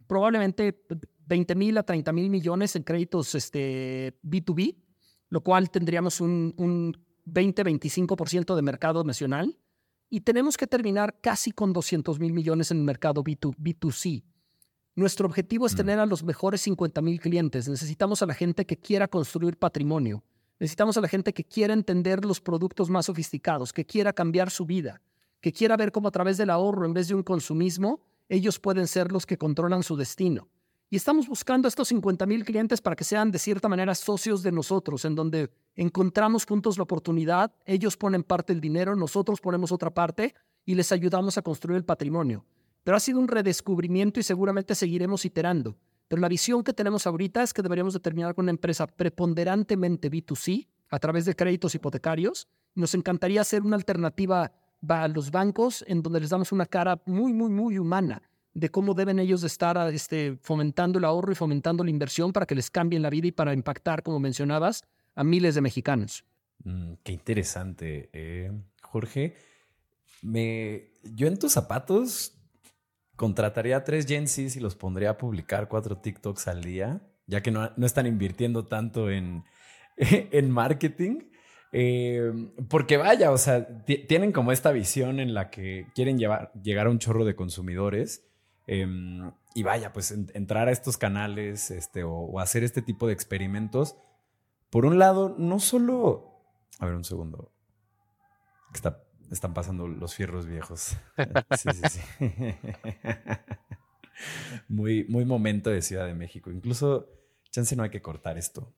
[0.06, 0.78] probablemente
[1.26, 4.76] 20 mil a 30 mil millones en créditos este, B2B,
[5.28, 9.58] lo cual tendríamos un, un 20-25% de mercado nacional.
[10.10, 14.22] Y tenemos que terminar casi con 200 mil millones en el mercado B2, B2C.
[14.94, 15.76] Nuestro objetivo es mm.
[15.76, 17.68] tener a los mejores 50 mil clientes.
[17.68, 20.22] Necesitamos a la gente que quiera construir patrimonio
[20.58, 24.64] Necesitamos a la gente que quiera entender los productos más sofisticados, que quiera cambiar su
[24.64, 25.02] vida,
[25.40, 28.86] que quiera ver cómo a través del ahorro, en vez de un consumismo, ellos pueden
[28.86, 30.48] ser los que controlan su destino.
[30.94, 34.52] Y estamos buscando estos 50 mil clientes para que sean de cierta manera socios de
[34.52, 39.92] nosotros, en donde encontramos juntos la oportunidad, ellos ponen parte del dinero, nosotros ponemos otra
[39.92, 42.44] parte y les ayudamos a construir el patrimonio.
[42.84, 45.76] Pero ha sido un redescubrimiento y seguramente seguiremos iterando.
[46.06, 50.08] Pero la visión que tenemos ahorita es que deberíamos de terminar con una empresa preponderantemente
[50.08, 52.46] B2C a través de créditos hipotecarios.
[52.76, 54.52] Nos encantaría hacer una alternativa
[54.88, 58.22] a los bancos en donde les damos una cara muy, muy, muy humana
[58.54, 62.54] de cómo deben ellos estar este, fomentando el ahorro y fomentando la inversión para que
[62.54, 64.84] les cambien la vida y para impactar, como mencionabas,
[65.16, 66.24] a miles de mexicanos.
[66.62, 69.34] Mm, qué interesante, eh, Jorge.
[70.22, 72.38] Me, yo en tus zapatos
[73.16, 77.70] contrataría tres Gen y los pondría a publicar cuatro TikToks al día, ya que no,
[77.82, 79.44] están invirtiendo tanto en,
[79.96, 81.24] en marketing.
[81.72, 82.32] Eh,
[82.68, 86.90] porque vaya, o sea, tienen como esta visión en la que quieren llevar, llegar a
[86.90, 88.30] un chorro de consumidores.
[88.66, 93.96] Em, y vaya, pues entrar a estos canales este, o, hacer este tipo de experimentos.
[94.70, 96.30] Por un lado, no solo...
[96.78, 97.52] A ver, un segundo.
[98.74, 100.96] Está, están pasando los fierros viejos.
[101.56, 102.00] Sí, sí, sí.
[104.68, 106.50] Muy, muy momento de Ciudad de México.
[106.50, 107.08] Incluso,
[107.50, 108.72] chance no hay que cortar esto.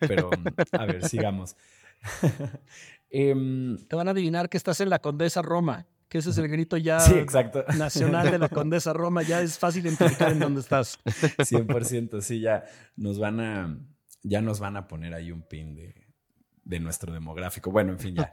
[0.00, 0.30] Pero,
[0.72, 1.56] a ver, sigamos.
[3.14, 6.46] Em, Te van a adivinar que estás en la Condesa Roma que ese es el
[6.46, 7.64] grito ya exacto.
[7.78, 10.98] nacional de la Condesa Roma, ya es fácil identificar en dónde estás.
[11.04, 12.64] 100%, sí, ya
[12.96, 13.78] nos van a,
[14.22, 17.70] ya nos van a poner ahí un pin de, nuestro demográfico.
[17.70, 18.30] Bueno, en fin, ya.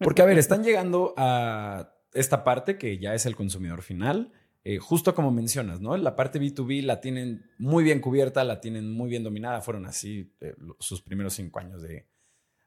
[0.00, 4.30] Porque, a ver, están llegando a esta parte que ya es el consumidor final.
[4.62, 5.96] Eh, justo como mencionas, ¿no?
[5.96, 9.62] La parte B2B la tienen muy bien cubierta, la tienen muy bien dominada.
[9.62, 12.06] Fueron así eh, sus primeros cinco años de,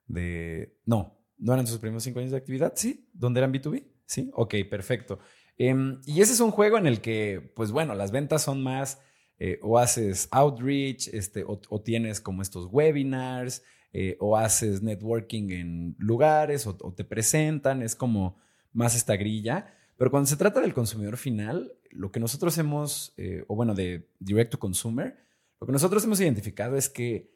[0.07, 0.79] de...
[0.85, 3.98] No, no eran sus primeros cinco años de actividad, sí, donde eran B2B.
[4.09, 5.19] Sí, ok, perfecto.
[5.55, 8.99] Em, y ese es un juego en el que, pues bueno, las ventas son más,
[9.37, 13.61] eh, o haces outreach, este, o, tienes como estos webinars,
[13.93, 18.37] eh, o haces networking en lugares, o, te presentan, es como
[18.73, 19.75] más esta grilla.
[19.95, 24.09] Pero cuando se trata del consumidor final, lo que nosotros hemos, eh, o bueno, de
[24.19, 25.17] direct to consumer,
[25.61, 27.29] lo que nosotros hemos identificado es que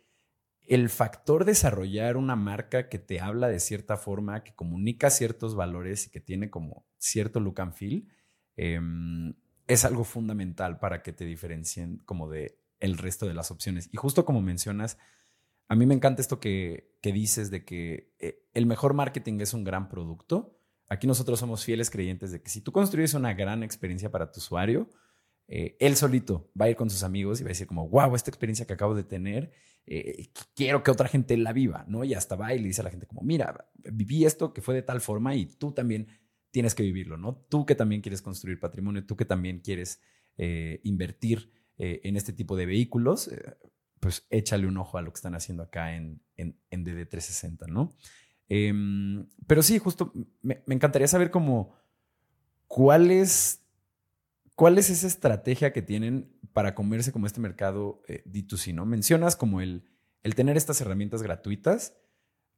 [0.67, 6.07] el factor desarrollar una marca que te habla de cierta forma, que comunica ciertos valores
[6.07, 8.07] y que tiene como cierto look and feel,
[8.55, 9.33] em,
[9.67, 13.89] es algo fundamental para que te diferencien como de el resto de las opciones.
[13.91, 14.97] Y justo como mencionas,
[15.67, 19.53] a mí me encanta esto que, que dices de que eh, el mejor marketing es
[19.53, 20.59] un gran producto.
[20.89, 24.39] Aquí nosotros somos fieles creyentes de que si tú construyes una gran experiencia para tu
[24.39, 24.89] usuario,
[25.47, 28.15] eh, él solito va a ir con sus amigos y va a decir como, wow,
[28.15, 29.51] esta experiencia que acabo de tener,
[29.85, 32.03] eh, quiero que otra gente la viva, ¿no?
[32.03, 34.73] Y hasta va y le dice a la gente como, mira, viví esto que fue
[34.75, 36.07] de tal forma y tú también
[36.51, 37.35] tienes que vivirlo, ¿no?
[37.49, 40.01] Tú que también quieres construir patrimonio, tú que también quieres
[40.37, 43.31] eh, invertir en este tipo de vehículos,
[43.99, 47.95] pues échale un ojo a lo que están haciendo acá en, en, DD360, ¿no?
[48.47, 51.75] Em, pero sí, justo me, encantaría saber como
[52.67, 53.63] cuál es
[54.55, 58.73] ¿Cuál es esa estrategia que tienen para comerse como este mercado eh, D2C?
[58.73, 58.85] ¿no?
[58.85, 59.83] Mencionas como el,
[60.23, 61.97] el tener estas herramientas gratuitas,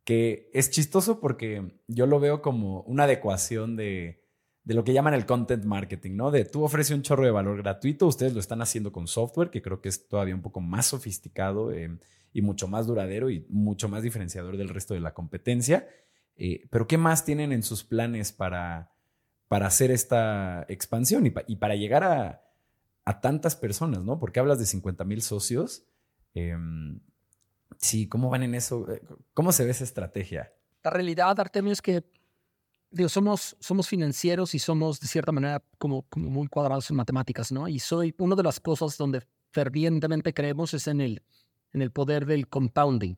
[0.03, 4.23] que es chistoso porque yo lo veo como una adecuación de,
[4.65, 6.29] lo que llaman el content marketing, ¿no?
[6.29, 9.61] De tú ofreces un chorro de valor gratuito, ustedes lo están haciendo con software, que
[9.61, 11.97] creo que es todavía un poco más sofisticado eh,
[12.33, 15.87] y mucho más duradero y mucho más diferenciador del resto de la competencia.
[16.35, 18.95] Eh, pero ¿qué más tienen en sus planes para
[19.47, 22.41] para hacer esta expansión y, para llegar a,
[23.21, 24.19] tantas personas, ¿no?
[24.19, 25.83] Porque hablas de 50 mil socios.
[26.33, 26.99] Em,
[27.77, 28.91] sí, ¿cómo van en eso?
[28.91, 29.01] Eh,
[29.33, 30.51] ¿Cómo se ve esa estrategia?
[30.83, 32.03] La realidad, Artemio, es que
[32.91, 37.51] digo, somos, somos financieros y somos de cierta manera como, como muy cuadrados en matemáticas,
[37.51, 37.67] ¿no?
[37.67, 41.23] Y soy una de las cosas donde fervientemente creemos es en el,
[41.73, 43.15] en el poder del compounding,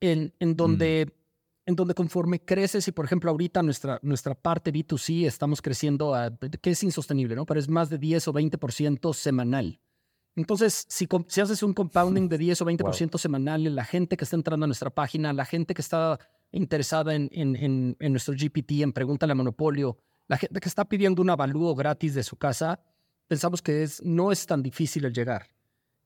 [0.00, 1.21] en, en donde mm
[1.66, 6.30] en donde conforme creces y por ejemplo ahorita nuestra, nuestra parte B2C estamos creciendo a,
[6.60, 7.46] que es insostenible, ¿no?
[7.46, 9.80] Pero es más de 10 o 20% semanal.
[10.34, 14.24] Entonces, si, si, haces un compounding de 10 o 20% semanal en la gente que
[14.24, 16.18] está entrando a nuestra página, la gente que está
[16.50, 19.98] interesada en, en, en, nuestro GPT, en Pregúntale a Monopolio,
[20.28, 22.80] la gente que está pidiendo un avalúo gratis de su casa,
[23.28, 25.48] pensamos que es, no es tan difícil el llegar.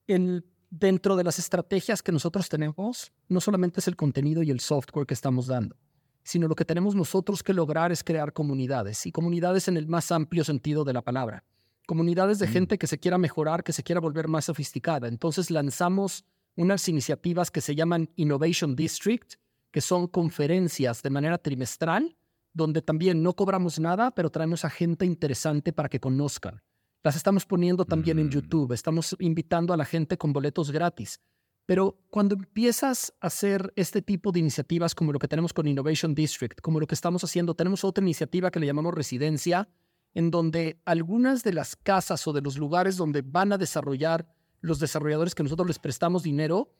[0.07, 4.59] El dentro de las estrategias que nosotros tenemos, no solamente es el contenido y el
[4.59, 5.75] software que estamos dando,
[6.23, 10.11] sino lo que tenemos nosotros que lograr es crear comunidades y comunidades en el más
[10.11, 11.43] amplio sentido de la palabra.
[11.85, 12.51] Comunidades de mm.
[12.51, 15.07] gente que se quiera mejorar, que se quiera volver más sofisticada.
[15.07, 16.25] Entonces lanzamos
[16.55, 19.35] unas iniciativas que se llaman Innovation District,
[19.71, 22.17] que son conferencias de manera trimestral,
[22.51, 26.61] donde también no cobramos nada, pero traemos a gente interesante para que conozcan.
[27.03, 28.31] Las estamos poniendo también en mm.
[28.31, 31.19] YouTube, estamos invitando a la gente con boletos gratis.
[31.65, 36.15] Pero cuando empiezas a hacer este tipo de iniciativas como lo que tenemos con Innovation
[36.15, 39.67] District, como lo que estamos haciendo, tenemos otra iniciativa que le llamamos Residencia,
[40.13, 44.27] en donde algunas de las casas o de los lugares donde van a desarrollar
[44.61, 46.71] los desarrolladores que nosotros les prestamos dinero,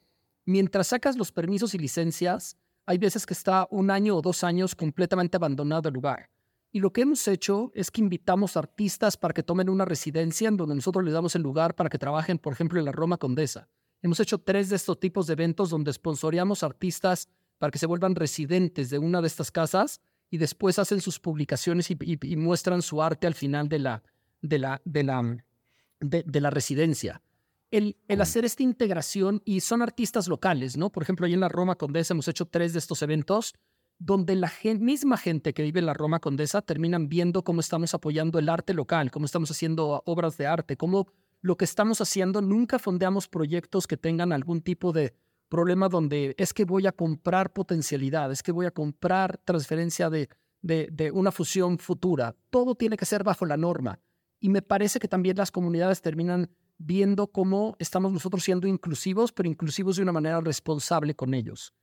[0.46, 4.74] mientras sacas los permisos y licencias, hay veces que está un año o dos años
[4.74, 6.30] completamente abandonado el lugar.
[6.72, 10.58] Y lo que hemos hecho es que invitamos artistas para que tomen una residencia en
[10.58, 13.70] donde nosotros les damos el lugar para que trabajen, por ejemplo, en la Roma Condesa.
[14.02, 18.16] Hemos hecho tres de estos tipos de eventos donde sponsoreamos artistas para que se vuelvan
[18.16, 23.28] residentes de una de estas casas y después hacen sus publicaciones y, muestran su arte
[23.28, 24.04] al final de la,
[24.42, 25.38] de la, de la,
[26.00, 27.22] de, la residencia.
[27.72, 30.92] El, el, hacer esta integración, y son artistas locales, ¿no?
[30.92, 33.56] Por ejemplo, ahí en la Roma Condesa hemos hecho tres de estos eventos
[34.00, 38.38] donde la misma gente que vive en la Roma Condesa terminan viendo cómo estamos apoyando
[38.40, 41.08] el arte local, cómo estamos haciendo obras de arte, cómo
[41.42, 45.14] lo que estamos haciendo nunca fondeamos proyectos que tengan algún tipo de
[45.50, 50.30] problema donde es que voy a comprar potencialidad, es que voy a comprar transferencia de,
[50.62, 52.36] de, una fusión futura.
[52.50, 54.00] Todo tiene que ser bajo la norma.
[54.40, 59.50] Y me parece que también las comunidades terminan viendo cómo estamos nosotros siendo inclusivos, pero
[59.50, 61.74] inclusivos de una manera responsable con ellos.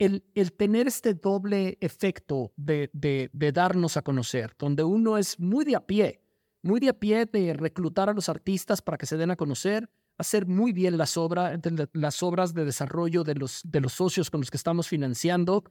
[0.00, 0.22] El,
[0.56, 5.76] tener este doble efecto de, de, de, darnos a conocer, donde uno es muy de
[5.76, 6.22] a pie,
[6.62, 9.90] muy de a pie de reclutar a los artistas para que se den a conocer,
[10.16, 11.60] hacer muy bien las, obras
[11.92, 15.64] las obras de desarrollo de los, de los socios con los que estamos financiando.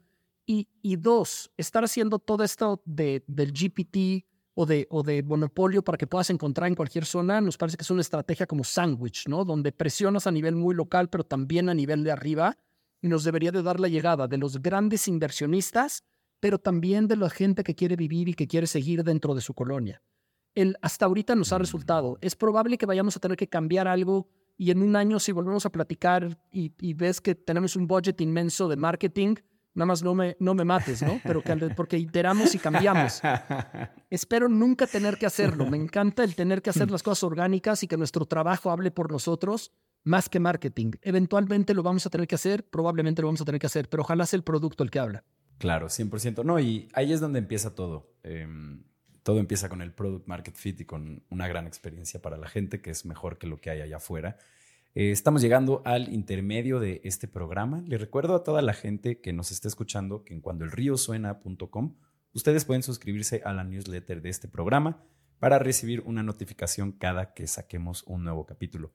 [0.46, 5.84] Y, y dos, estar haciendo todo esto de, del GPT o de, o de monopolio
[5.84, 9.28] para que puedas encontrar en cualquier zona, nos parece que es una estrategia como sándwich,
[9.28, 9.46] ¿no?
[9.46, 12.58] Donde presionas a nivel muy local, pero también a nivel de arriba.
[13.02, 16.04] Y nos debería de dar la llegada de los grandes inversionistas,
[16.40, 19.54] pero también de la gente que quiere vivir y que quiere seguir dentro de su
[19.54, 20.02] colonia.
[20.56, 22.18] El, hasta ahorita nos ha resultado.
[22.22, 25.66] Es probable que vayamos a tener que cambiar algo y en un año si volvemos
[25.66, 29.36] a platicar y, ves que tenemos un budget inmenso de marketing,
[29.74, 31.22] nada más no me, no me mates, ¿no?
[31.24, 33.22] Pero que, porque iteramos y cambiamos.
[34.10, 35.66] Espero nunca tener que hacerlo.
[35.66, 39.10] Me encanta el tener que hacer las cosas orgánicas y que nuestro trabajo hable por
[39.10, 39.72] nosotros
[40.04, 40.92] más que marketing.
[41.02, 44.04] Eventualmente lo vamos a tener que hacer, probablemente lo vamos a tener que hacer, pero
[44.04, 45.24] ojalá sea el producto el que habla.
[45.58, 46.44] Claro, 100%.
[46.44, 48.14] No, y ahí es donde empieza todo.
[48.24, 48.48] Eh,
[49.24, 52.82] todo empieza con el product market fit y con una gran experiencia para la gente,
[52.82, 54.38] que es mejor que lo que hay allá afuera.
[54.96, 57.84] Eh, estamos llegando al intermedio de este programa.
[57.86, 61.96] Le recuerdo a toda la gente que nos esté escuchando que en cuandoelriosuena.com
[62.34, 65.04] ustedes pueden suscribirse a la newsletter de este programa
[65.40, 68.94] para recibir una notificación cada que saquemos un nuevo capítulo.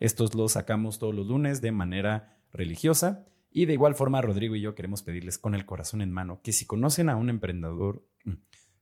[0.00, 4.60] Estos los sacamos todos los lunes de manera religiosa y de igual forma Rodrigo y
[4.60, 8.04] yo queremos pedirles con el corazón en mano que si conocen a un emprendedor,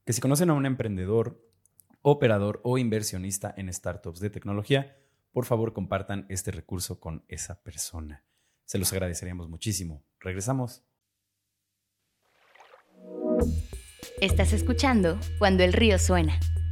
[0.04, 1.46] que si conocen a un emprendedor,
[2.00, 4.96] operador o inversionista en startups de tecnología,
[5.32, 8.24] por favor compartan este recurso con esa persona.
[8.64, 10.02] Se los agradeceríamos muchísimo.
[10.20, 10.82] Regresamos.
[14.20, 16.38] Estás escuchando Cuando el río suena,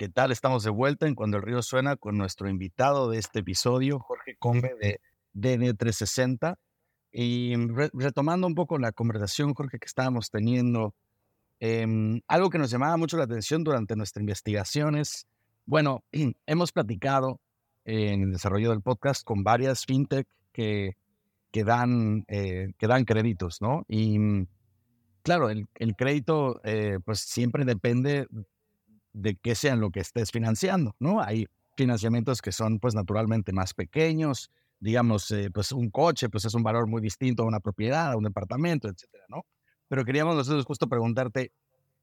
[0.00, 0.32] ¿Qué tal?
[0.32, 4.34] Estamos de vuelta en Cuando el Río Suena con nuestro invitado de este episodio, Jorge
[4.38, 4.98] Combe de
[5.34, 6.56] DN360.
[7.12, 7.54] Y
[7.92, 10.94] retomando un poco la conversación, Jorge, que estábamos teniendo,
[11.58, 15.26] em, algo que nos llamaba mucho la atención durante nuestra investigación es,
[15.66, 16.02] bueno,
[16.46, 17.38] hemos platicado
[17.84, 20.96] en el desarrollo del podcast con varias fintech que,
[21.50, 23.84] que, dan, eh, que dan créditos, ¿no?
[23.86, 24.46] Y mm,
[25.22, 28.28] claro, el, el crédito eh, pues siempre depende
[29.12, 31.20] de qué sean lo que estés financiando, ¿no?
[31.20, 31.46] Hay
[31.76, 36.62] financiamientos que son pues naturalmente más pequeños, digamos, eh, pues un coche, pues es un
[36.62, 39.44] valor muy distinto a una propiedad, a un departamento, etcétera, ¿no?
[39.88, 41.52] Pero queríamos nosotros justo preguntarte,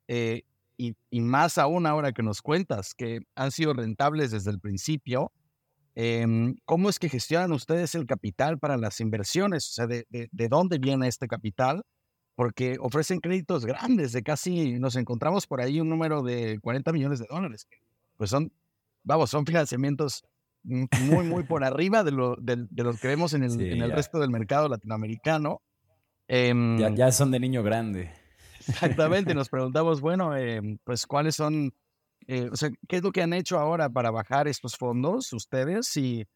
[0.07, 0.43] eh,
[0.77, 5.31] y, más aún ahora que nos cuentas que han sido rentables desde el principio,
[5.95, 9.67] em, ¿cómo es que gestionan ustedes el capital para las inversiones?
[9.69, 11.83] O sea, ¿de, de, dónde viene este capital?
[12.37, 17.17] Porque ofrecen créditos grandes, de casi, nos encontramos por ahí un número de 40 millones
[17.17, 17.67] de dólares.
[18.15, 18.53] Pues son,
[19.03, 20.23] vamos, son financiamientos
[20.61, 22.67] muy, muy por arriba de lo, de,
[23.01, 25.63] que vemos en el, en el resto del mercado latinoamericano.
[26.27, 28.11] Em, ya, son de niño grande.
[28.67, 31.73] Exactamente, nos preguntamos, bueno, em, pues cuáles son,
[32.27, 35.97] eh, o sea, qué es lo que han hecho ahora para bajar estos fondos ustedes
[35.97, 36.27] y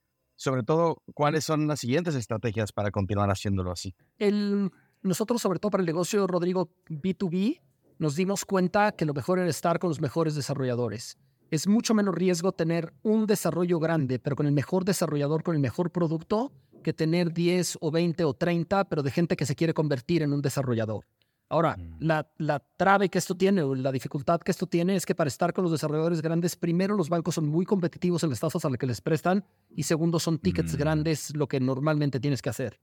[0.42, 3.94] sobre todo, cuáles son las siguientes estrategias para continuar haciéndolo así.
[4.18, 4.72] El,
[5.02, 7.62] nosotros, sobre todo para el negocio, Rodrigo, B2B,
[8.00, 11.18] nos dimos cuenta que lo mejor era estar con los mejores desarrolladores
[11.52, 15.62] es mucho menos riesgo tener un desarrollo grande, pero con el mejor desarrollador, con el
[15.62, 19.74] mejor producto, que tener 10 o 20 o 30, pero de gente que se quiere
[19.74, 21.06] convertir en un desarrollador.
[21.50, 21.98] Ahora, mm.
[22.00, 25.28] la, la trave que esto tiene o la dificultad que esto tiene es que para
[25.28, 28.70] estar con los desarrolladores grandes, primero los bancos son muy competitivos en las tasas a
[28.70, 29.44] las que les prestan
[29.76, 30.78] y segundo son tickets mm.
[30.78, 32.80] grandes, lo que normalmente tienes que hacer.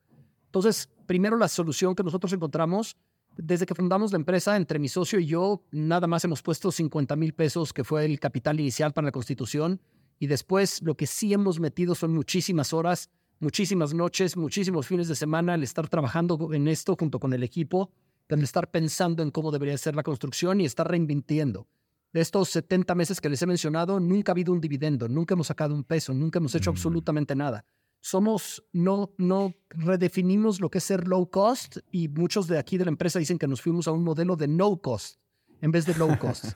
[0.49, 2.97] Entonces, primero la solución que nosotros encontramos,
[3.37, 7.15] desde que fundamos la empresa, entre mi socio y yo, nada más hemos puesto 50
[7.17, 9.81] mil pesos, que fue el capital inicial para la constitución,
[10.19, 15.15] y después lo que sí hemos metido son muchísimas horas, muchísimas noches, muchísimos fines de
[15.15, 17.93] semana, al estar trabajando en esto junto con el equipo,
[18.31, 21.69] al estar pensando en cómo debería ser la construcción y estar reinvirtiendo.
[22.13, 25.49] De estos 70 meses que les he mencionado, nunca ha habido un dividendo, nunca hemos
[25.49, 26.75] sacado un peso, nunca hemos hecho mm.
[26.75, 27.65] absolutamente nada.
[28.01, 32.85] Somos, no, no redefinimos lo que es ser low cost y muchos de aquí de
[32.85, 35.19] la empresa dicen que nos fuimos a un modelo de no cost
[35.61, 36.45] en vez de low cost.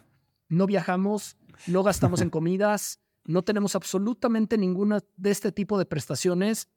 [0.48, 6.68] No viajamos, no gastamos en comidas, no tenemos absolutamente ninguna de este tipo de prestaciones.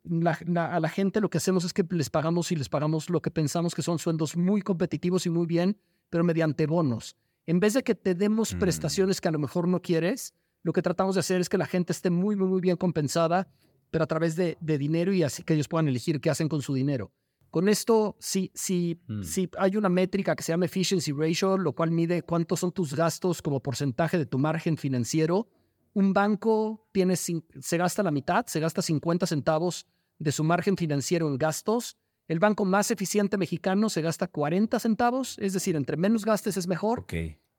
[0.55, 3.31] a la gente lo que hacemos es que les pagamos y les pagamos lo que
[3.31, 5.77] pensamos que son sueldos muy competitivos y muy bien,
[6.09, 7.17] pero mediante bonos.
[7.47, 8.59] En vez de que te demos mm.
[8.59, 11.67] prestaciones que a lo mejor no quieres, lo que tratamos de hacer es que la
[11.67, 13.47] gente esté muy, muy, muy bien compensada,
[13.91, 16.73] pero a través de, dinero y así que ellos puedan elegir qué hacen con su
[16.73, 17.11] dinero.
[17.49, 19.23] Con esto, si, si, mm.
[19.23, 22.93] si hay una métrica que se llama Efficiency Ratio, lo cual mide cuántos son tus
[22.93, 25.47] gastos como porcentaje de tu margen financiero,
[25.93, 29.87] un banco tiene, se gasta la mitad, se gasta 50 centavos
[30.19, 31.97] de su margen financiero en gastos.
[32.27, 36.67] El banco más eficiente mexicano se gasta 40 centavos, es decir, entre menos gastes es
[36.67, 37.05] mejor.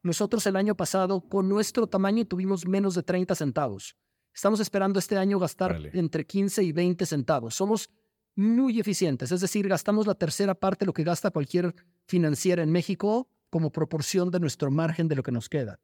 [0.02, 3.96] Nosotros el año pasado, con nuestro tamaño, tuvimos menos de 30 centavos.
[4.36, 7.54] Estamos esperando este año gastar entre 15 y 20 centavos.
[7.54, 7.88] Somos
[8.34, 11.74] muy eficientes, es decir, gastamos la tercera parte de lo que gasta cualquier
[12.04, 15.80] financiera en México como proporción de nuestro margen de lo que nos queda.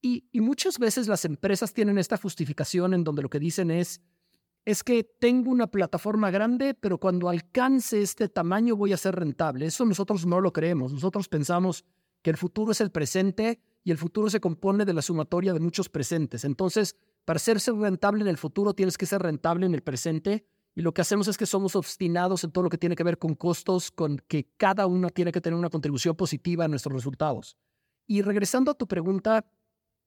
[0.00, 4.00] Y, muchas veces las empresas tienen esta justificación en donde lo que dicen es,
[4.64, 9.66] es que tengo una plataforma grande, pero cuando alcance este tamaño voy a ser rentable.
[9.66, 10.92] Eso nosotros no lo creemos.
[10.92, 11.84] Nosotros pensamos
[12.20, 15.60] que el futuro es el presente y el futuro se compone de la sumatoria de
[15.60, 16.44] muchos presentes.
[16.44, 20.80] Entonces, para ser rentable en el futuro tienes que ser rentable en el presente y
[20.80, 23.34] lo que hacemos es que somos obstinados en todo lo que tiene que ver con
[23.34, 27.56] costos, con que cada uno tiene que tener una contribución positiva a nuestros resultados.
[28.06, 29.44] Y regresando a tu pregunta,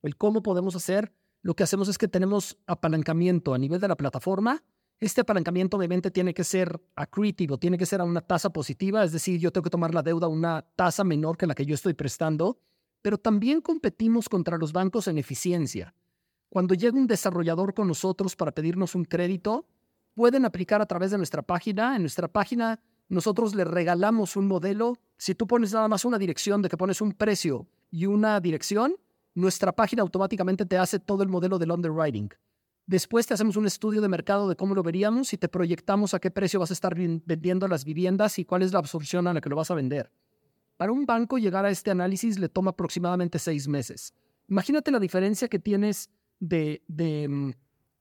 [0.01, 3.95] el cómo podemos hacer, lo que hacemos es que tenemos apalancamiento a nivel de la
[3.95, 4.63] plataforma.
[4.99, 9.11] Este apalancamiento obviamente tiene que ser accretivo, tiene que ser a una tasa positiva, es
[9.11, 11.75] decir, yo tengo que tomar la deuda a una tasa menor que la que yo
[11.75, 12.57] estoy prestando,
[13.03, 15.93] pero también competimos contra los bancos en eficiencia.
[16.55, 19.65] Cuando llega un desarrollador con nosotros para pedirnos un crédito,
[20.13, 21.97] pueden aplicar a través de nuestra página.
[21.97, 22.79] En nuestra página
[23.09, 24.93] nosotros le regalamos un modelo.
[25.17, 28.95] Si tú pones nada más una dirección de que pones un precio y una dirección,
[29.33, 32.29] nuestra página automáticamente te hace todo el modelo del underwriting.
[32.85, 36.19] Después te hacemos un estudio de mercado de cómo lo veríamos y te proyectamos a
[36.19, 39.41] qué precio vas a estar vendiendo las viviendas y cuál es la absorción a la
[39.41, 40.09] que lo vas a vender.
[40.77, 44.13] Para un banco llegar a este análisis le toma aproximadamente seis meses.
[44.47, 46.09] Imagínate la diferencia que tienes
[46.47, 47.51] de, de, mm,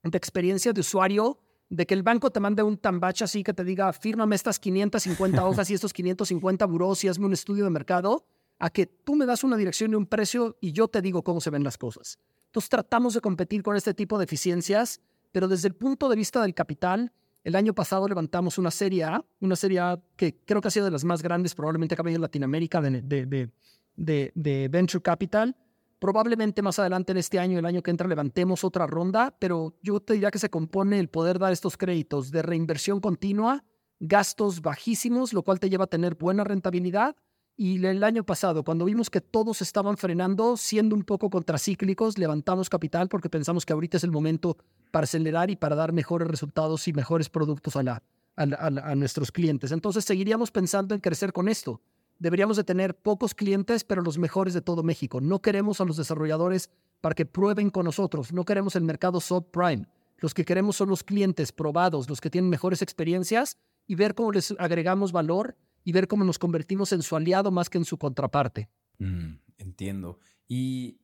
[0.05, 1.39] de experiencia de usuario,
[1.69, 5.45] de que el banco te mande un tambache así que te diga, fírmame estas 550
[5.47, 8.27] hojas y estos 550 buros y hazme un estudio de mercado,
[8.59, 11.41] a que tú me das una dirección y un precio y yo te digo cómo
[11.41, 12.19] se ven las cosas.
[12.47, 15.01] Entonces tratamos de competir con este tipo de eficiencias,
[15.33, 19.25] pero desde el punto de vista del capital, el año pasado levantamos una serie A,
[19.41, 22.05] una serie A que creo que ha sido de las más grandes probablemente que ha
[22.05, 23.51] habido en Latinoamérica de, de,
[23.97, 25.57] de, de, Venture Capital.
[26.05, 30.01] Probablemente más adelante en este año, el año que entra, levantemos otra ronda, pero yo
[30.01, 33.65] te diría que se compone el poder dar estos créditos de reinversión continua,
[34.01, 37.17] gastos bajísimos, lo cual te lleva a tener buena rentabilidad
[37.57, 42.69] y el año pasado, cuando vimos que todos estaban frenando, siendo un poco contracíclicos, levantamos
[42.69, 44.59] capital porque pensamos que ahorita es el momento
[44.91, 48.03] para acelerar y para dar mejores resultados y mejores productos a,
[48.37, 49.73] a, nuestros clientes.
[49.73, 51.81] Entonces seguiríamos pensando en crecer con esto.
[52.19, 55.21] Deberíamos de tener pocos clientes, pero los mejores de todo México.
[55.21, 58.33] No queremos a los desarrolladores para que prueben con nosotros.
[58.33, 59.87] No queremos el mercado subprime.
[60.19, 64.33] Los que queremos son los clientes probados, los que tienen mejores experiencias y ver cómo
[64.33, 67.99] les agregamos valor y ver cómo nos convertimos en su aliado más que en su
[67.99, 68.71] contraparte.
[68.99, 70.19] Mm, entiendo.
[70.49, 71.01] Y,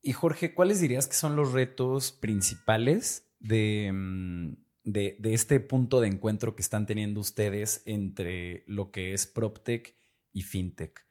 [0.00, 4.54] y, Jorge, ¿cuáles dirías que son los retos principales de, mm,
[4.84, 9.96] de, este punto de encuentro que están teniendo ustedes entre lo que es PropTech
[10.34, 11.06] y FinTech?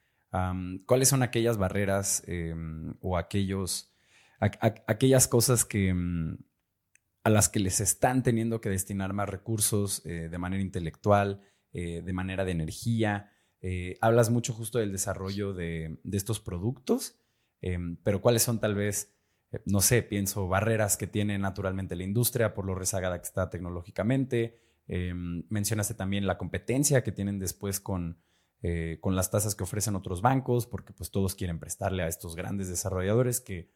[0.85, 3.95] ¿Cuáles son aquellas barreras em, o aquellos,
[4.39, 6.37] aquellas cosas que, mm,
[7.23, 11.41] a las que les están teniendo que destinar más recursos eh, de manera intelectual?
[11.75, 13.31] Eh, de manera de energía.
[13.59, 17.19] Eh, hablas mucho justo del desarrollo de, estos productos,
[17.61, 19.15] em, pero cuáles son tal vez,
[19.65, 24.59] no sé, pienso, barreras que tiene naturalmente la industria por lo rezagada que está tecnológicamente.
[24.87, 28.21] Em, mencionaste también la competencia que tienen después con,
[29.01, 32.69] con las tasas que ofrecen otros bancos, porque pues todos quieren prestarle a estos grandes
[32.69, 33.69] desarrolladores que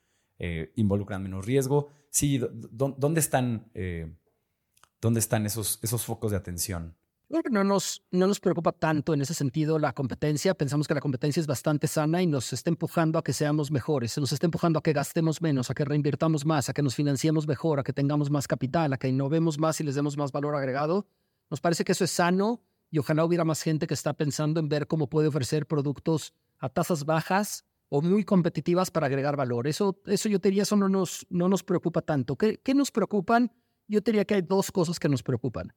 [0.75, 1.89] involucran menos riesgo.
[2.09, 3.71] Sí, ¿dónde están,
[5.01, 6.95] dónde están esos, esos focos de atención?
[7.51, 10.53] no nos, no nos preocupa tanto en ese sentido la competencia.
[10.53, 14.13] Pensamos que la competencia es bastante sana y nos está empujando a que seamos mejores.
[14.13, 16.95] Se nos está empujando a que gastemos menos, a que reinvirtamos más, a que nos
[16.95, 20.31] financiemos mejor, a que tengamos más capital, a que innovemos más y les demos más
[20.31, 21.05] valor agregado.
[21.49, 24.69] Nos parece que eso es sano y ojalá hubiera más gente que está pensando en
[24.69, 29.67] ver cómo puede ofrecer productos a tasas bajas o muy competitivas para agregar valor.
[29.67, 32.35] Eso, eso yo diría, eso no nos, no nos preocupa tanto.
[32.35, 33.51] ¿Qué, ¿Qué nos preocupan?
[33.87, 35.73] Yo diría que hay dos cosas que nos preocupan.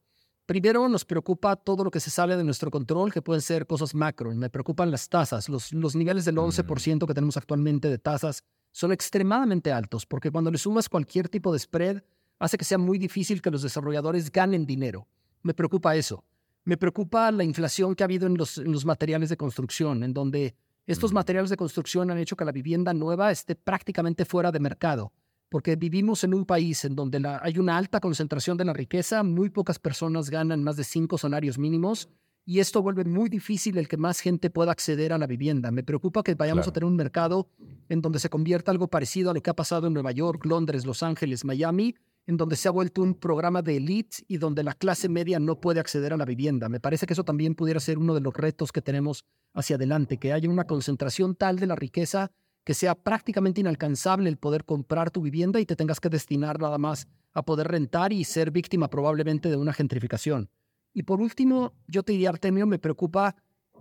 [0.46, 3.94] Primero, nos preocupa todo lo que se sale de nuestro control, que pueden ser cosas
[3.94, 4.34] macro.
[4.34, 5.48] Me preocupan las tasas.
[5.48, 7.06] Los, los niveles del 11% mm.
[7.06, 8.42] que tenemos actualmente de tasas
[8.72, 12.02] son extremadamente altos, porque cuando le sumas cualquier tipo de spread,
[12.40, 15.06] hace que sea muy difícil que los desarrolladores ganen dinero.
[15.42, 16.24] Me preocupa eso.
[16.64, 20.12] Me preocupa la inflación que ha habido en los, en los materiales de construcción, en
[20.12, 20.54] donde
[20.86, 25.12] estos materiales de construcción han hecho que la vivienda nueva esté prácticamente fuera de mercado,
[25.48, 29.50] porque vivimos en un país en donde hay una alta concentración de la riqueza, muy
[29.50, 32.08] pocas personas ganan más de cinco salarios mínimos
[32.44, 35.70] y esto vuelve muy difícil el que más gente pueda acceder a la vivienda.
[35.70, 37.48] Me preocupa que vayamos a tener un mercado
[37.88, 40.84] en donde se convierta algo parecido a lo que ha pasado en Nueva York, Londres,
[40.84, 41.94] Los Ángeles, Miami,
[42.30, 45.60] en donde se ha vuelto un programa de elite y donde la clase media no
[45.60, 46.68] puede acceder a la vivienda.
[46.68, 50.16] Me parece que eso también pudiera ser uno de los retos que tenemos hacia adelante,
[50.16, 52.30] que haya una concentración tal de la riqueza
[52.62, 56.78] que sea prácticamente inalcanzable el poder comprar tu vivienda y te tengas que destinar nada
[56.78, 60.50] más a poder rentar y ser víctima probablemente de una gentrificación.
[60.94, 63.34] Y por último, yo te diría, Artemio, me preocupa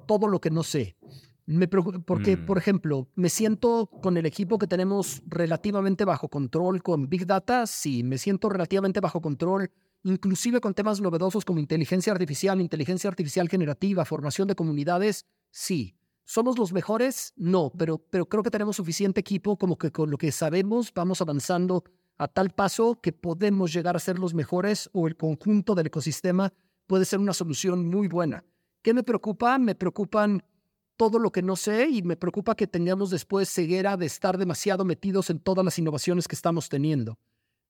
[0.08, 0.96] todo lo que no sé.
[1.50, 2.46] Me porque, mm.
[2.46, 7.66] por ejemplo, me siento con el equipo que tenemos relativamente bajo control con Big Data,
[7.66, 9.72] sí, me siento relativamente bajo control,
[10.04, 15.96] inclusive con temas novedosos como inteligencia artificial, inteligencia artificial generativa, formación de comunidades, sí.
[16.24, 17.34] ¿Somos los mejores?
[17.36, 21.20] No, pero, pero creo que tenemos suficiente equipo como que con lo que sabemos vamos
[21.20, 21.84] avanzando
[22.20, 26.54] a tal paso que podemos llegar a ser los mejores o el conjunto del ecosistema
[26.86, 28.46] puede ser una solución muy buena.
[28.84, 29.58] ¿Qué me preocupa?
[29.58, 30.44] Me preocupan
[31.00, 34.84] todo lo que no sé y me preocupa que tengamos después ceguera de estar demasiado
[34.84, 37.18] metidos en todas las innovaciones que estamos teniendo.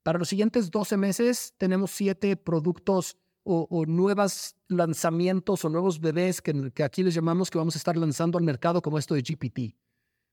[0.01, 6.71] Para los siguientes 12 meses tenemos siete productos o, nuevos lanzamientos o nuevos bebés que,
[6.71, 9.75] que, aquí les llamamos que vamos a estar lanzando al mercado como esto de GPT.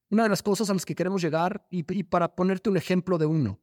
[0.08, 3.18] Una de las cosas a las que queremos llegar, y, y para ponerte un ejemplo
[3.18, 3.60] de uno,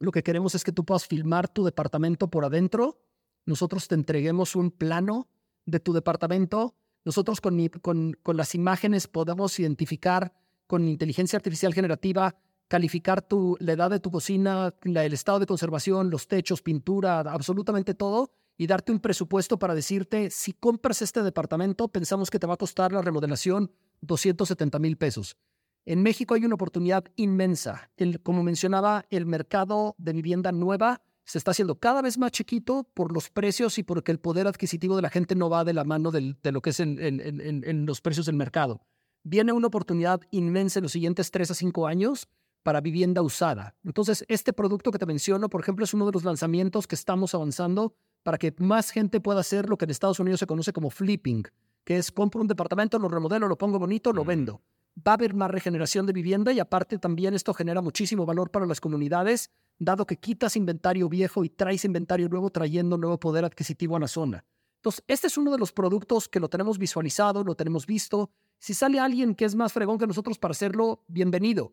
[0.00, 3.00] lo que queremos es que tú puedas filmar tu departamento por adentro,
[3.44, 5.28] nosotros te entreguemos un plano
[5.66, 6.74] de tu departamento
[7.06, 10.32] nosotros con, las imágenes podemos identificar
[10.66, 12.34] con inteligencia artificial generativa,
[12.66, 13.24] calificar
[13.60, 18.66] la edad de tu cocina, el estado de conservación, los techos, pintura, absolutamente todo, y
[18.66, 22.92] darte un presupuesto para decirte, si compras este departamento, pensamos que te va a costar
[22.92, 25.36] la remodelación 270 mil pesos.
[25.84, 27.92] En México hay una oportunidad inmensa.
[27.96, 32.88] El, como mencionaba, el mercado de vivienda nueva se está haciendo cada vez más chiquito
[32.94, 35.84] por los precios y porque el poder adquisitivo de la gente no va de la
[35.84, 38.80] mano de lo que es en, los precios del mercado.
[39.24, 42.28] Viene una oportunidad inmensa en los siguientes tres a cinco años
[42.62, 43.74] para vivienda usada.
[43.84, 47.34] Entonces, este producto que te menciono, por ejemplo, es uno de los lanzamientos que estamos
[47.34, 50.90] avanzando para que más gente pueda hacer lo que en Estados Unidos se conoce como
[50.90, 51.44] flipping,
[51.84, 54.62] que es compro un departamento, lo remodelo, lo pongo bonito, lo vendo.
[54.96, 58.66] Va a haber más regeneración de vivienda y aparte también esto genera muchísimo valor para
[58.66, 63.96] las comunidades dado que quitas inventario viejo y traes inventario nuevo trayendo nuevo poder adquisitivo
[63.96, 64.44] a la zona.
[64.76, 68.30] Entonces, este es uno de los productos que lo tenemos visualizado, lo tenemos visto.
[68.58, 71.72] Si sale alguien que es más fregón que nosotros para hacerlo, bienvenido.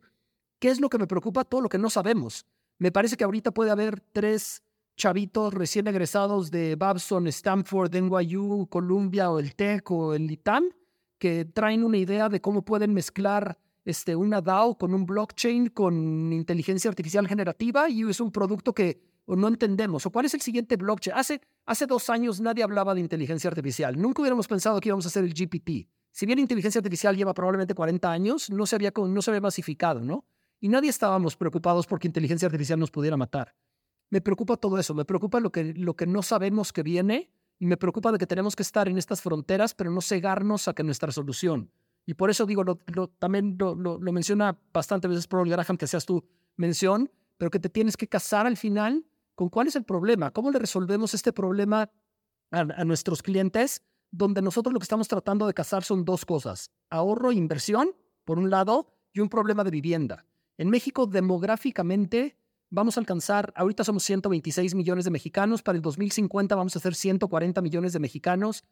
[0.59, 1.43] ¿Qué es lo que me preocupa?
[1.43, 2.45] Todo lo que no sabemos.
[2.79, 4.63] Me parece que ahorita puede haber tres
[4.95, 10.69] chavitos recién egresados de Babson, Stanford, NYU, Columbia o el TEC o el ITAM
[11.17, 16.31] que traen una idea de cómo pueden mezclar este, una DAO con un blockchain, con
[16.31, 20.05] inteligencia artificial generativa y es un producto que no entendemos.
[20.05, 21.17] ¿O cuál es el siguiente blockchain?
[21.17, 23.99] Hace, hace dos años nadie hablaba de inteligencia artificial.
[23.99, 25.87] Nunca hubiéramos pensado que íbamos a hacer el GPT.
[26.11, 30.01] Si bien inteligencia artificial lleva probablemente 40 años, no se había, no se había masificado,
[30.01, 30.25] ¿no?
[30.59, 33.55] Y nadie estábamos preocupados porque inteligencia artificial nos pudiera matar.
[34.09, 37.65] Me preocupa todo eso, me preocupa lo que, lo que no sabemos que viene y
[37.65, 40.83] me preocupa de que tenemos que estar en estas fronteras, pero no cegarnos a que
[40.83, 41.71] nuestra solución
[42.05, 42.77] y por eso digo, lo,
[43.19, 46.23] también lo, menciona bastante veces Paul Graham, que seas tu
[46.57, 50.51] mención, pero que te tienes que casar al final con cuál es el problema, cómo
[50.51, 51.89] le resolvemos este problema
[52.51, 57.31] a, nuestros clientes, donde nosotros lo que estamos tratando de casar son dos cosas, ahorro
[57.31, 57.95] e inversión,
[58.25, 60.25] por un lado, y un problema de vivienda.
[60.57, 62.37] En México, demográficamente,
[62.69, 66.95] vamos a alcanzar, ahorita somos 126 millones de mexicanos, para el 2050 vamos a ser
[66.95, 68.63] 140 millones de mexicanos,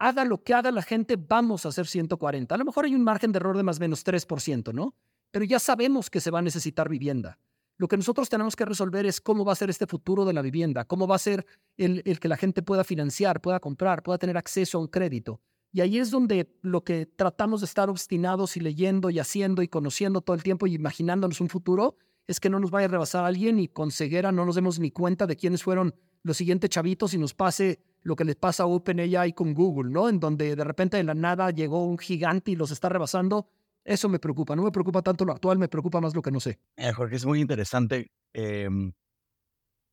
[0.00, 2.54] haga lo que haga la gente, vamos a hacer 140.
[2.54, 4.94] A lo mejor hay un margen de error de más o menos 3%, ¿no?
[5.30, 7.38] Pero ya sabemos que se va a necesitar vivienda.
[7.76, 10.42] Lo que nosotros tenemos que resolver es cómo va a ser este futuro de la
[10.42, 11.46] vivienda, cómo va a ser
[11.76, 15.40] el, el que la gente pueda financiar, pueda comprar, pueda tener acceso a un crédito.
[15.70, 19.68] Y ahí es donde lo que tratamos de estar obstinados y leyendo y haciendo y
[19.68, 21.96] conociendo todo el tiempo y imaginándonos un futuro
[22.26, 24.90] es que no nos vaya a rebasar alguien y con ceguera no nos demos ni
[24.90, 28.66] cuenta de quiénes fueron los siguientes chavitos y nos pase lo que les pasa a
[28.66, 30.08] OpenAI con Google, ¿no?
[30.08, 33.48] En donde de repente de la nada llegó un gigante y los está rebasando
[33.84, 34.54] eso me preocupa.
[34.56, 36.58] No me preocupa tanto lo actual, me preocupa más lo que no sé.
[36.76, 38.92] Eh, Jorge, es muy interesante em,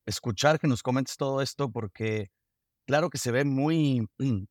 [0.06, 2.30] escuchar que nos comentes todo esto porque
[2.86, 4.08] claro que se ve muy,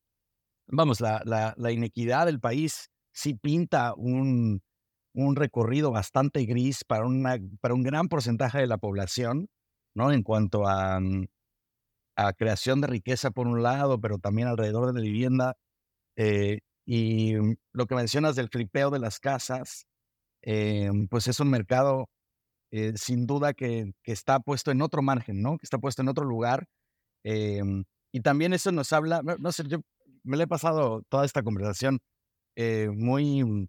[0.67, 4.63] vamos, la, la, inequidad del país sí pinta un,
[5.15, 9.49] un recorrido bastante gris para, una, para un gran porcentaje de la población,
[9.95, 10.13] ¿no?
[10.13, 11.27] En cuanto a, mm,
[12.17, 15.57] a creación de riqueza por un lado, pero también alrededor de la vivienda.
[16.17, 19.87] Eh, y mm, lo que mencionas del flipeo de las casas,
[20.43, 22.09] eh, pues es un mercado
[22.73, 25.59] eh, sin duda que, que, está puesto en otro margen, ¿no?
[25.59, 26.67] Que está puesto en otro lugar.
[27.25, 27.63] Eh,
[28.13, 29.81] y también eso nos habla, no, sé, yo
[30.25, 32.01] me le he pasado toda esta conversación
[32.95, 33.69] muy, mm,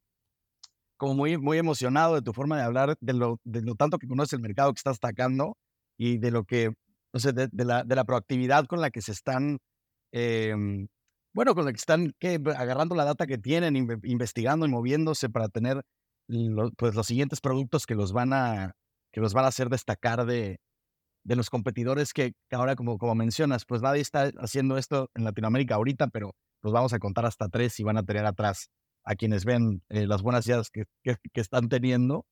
[0.97, 4.07] como muy, muy emocionado de tu forma de hablar, de lo, de lo tanto que
[4.07, 5.57] conoces el mercado que estás atacando
[5.97, 6.73] y de lo que,
[7.17, 9.57] no sé, de, la, de la proactividad con la que se están
[11.33, 12.15] bueno, con lo que están
[12.57, 15.83] agarrando la data que tienen, investigando y moviéndose para tener
[16.77, 18.73] pues, los siguientes productos que los van a,
[19.11, 20.59] que los van a hacer destacar de,
[21.23, 25.75] de los competidores que, ahora, como, como mencionas, pues nadie está haciendo esto en Latinoamérica
[25.75, 28.69] ahorita, pero los vamos a contar hasta tres y van a tener atrás
[29.03, 32.25] a quienes ven eh, las buenas ideas que, que, están teniendo.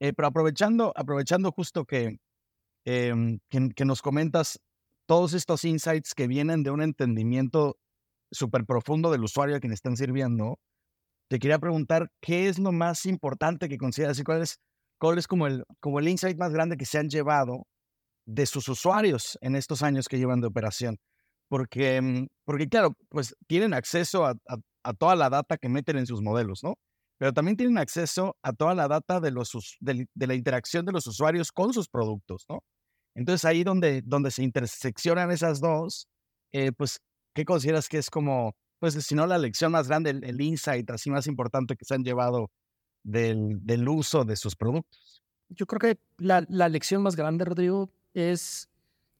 [0.00, 2.18] Eh, pero aprovechando, aprovechando justo que,
[2.84, 4.60] em, que, que, nos comentas
[5.06, 7.78] todos estos insights que vienen de un entendimiento
[8.30, 10.58] súper profundo del usuario a quien están sirviendo,
[11.28, 14.58] te quería preguntar qué es lo más importante que consideras y cuál es,
[14.98, 17.66] cuál es como, el, como el insight más grande que se han llevado
[18.26, 20.98] de sus usuarios en estos años que llevan de operación.
[21.48, 24.34] Porque, mm, porque claro, pues tienen acceso a,
[24.84, 26.74] a, toda la data que meten en sus modelos, ¿no?
[27.18, 29.50] Pero también tienen acceso a toda la data de, los,
[29.80, 32.62] de, de la interacción de los usuarios con sus productos, ¿no?
[33.18, 36.06] Entonces ahí donde, donde se interseccionan esas dos,
[36.52, 37.00] eh, pues
[37.34, 41.10] ¿qué consideras que es como, pues si no la lección más grande, el, insight así
[41.10, 42.52] más importante que se han llevado
[43.02, 45.24] del, del uso de sus productos?
[45.48, 48.68] Yo creo que la, la lección más grande, Rodrigo, es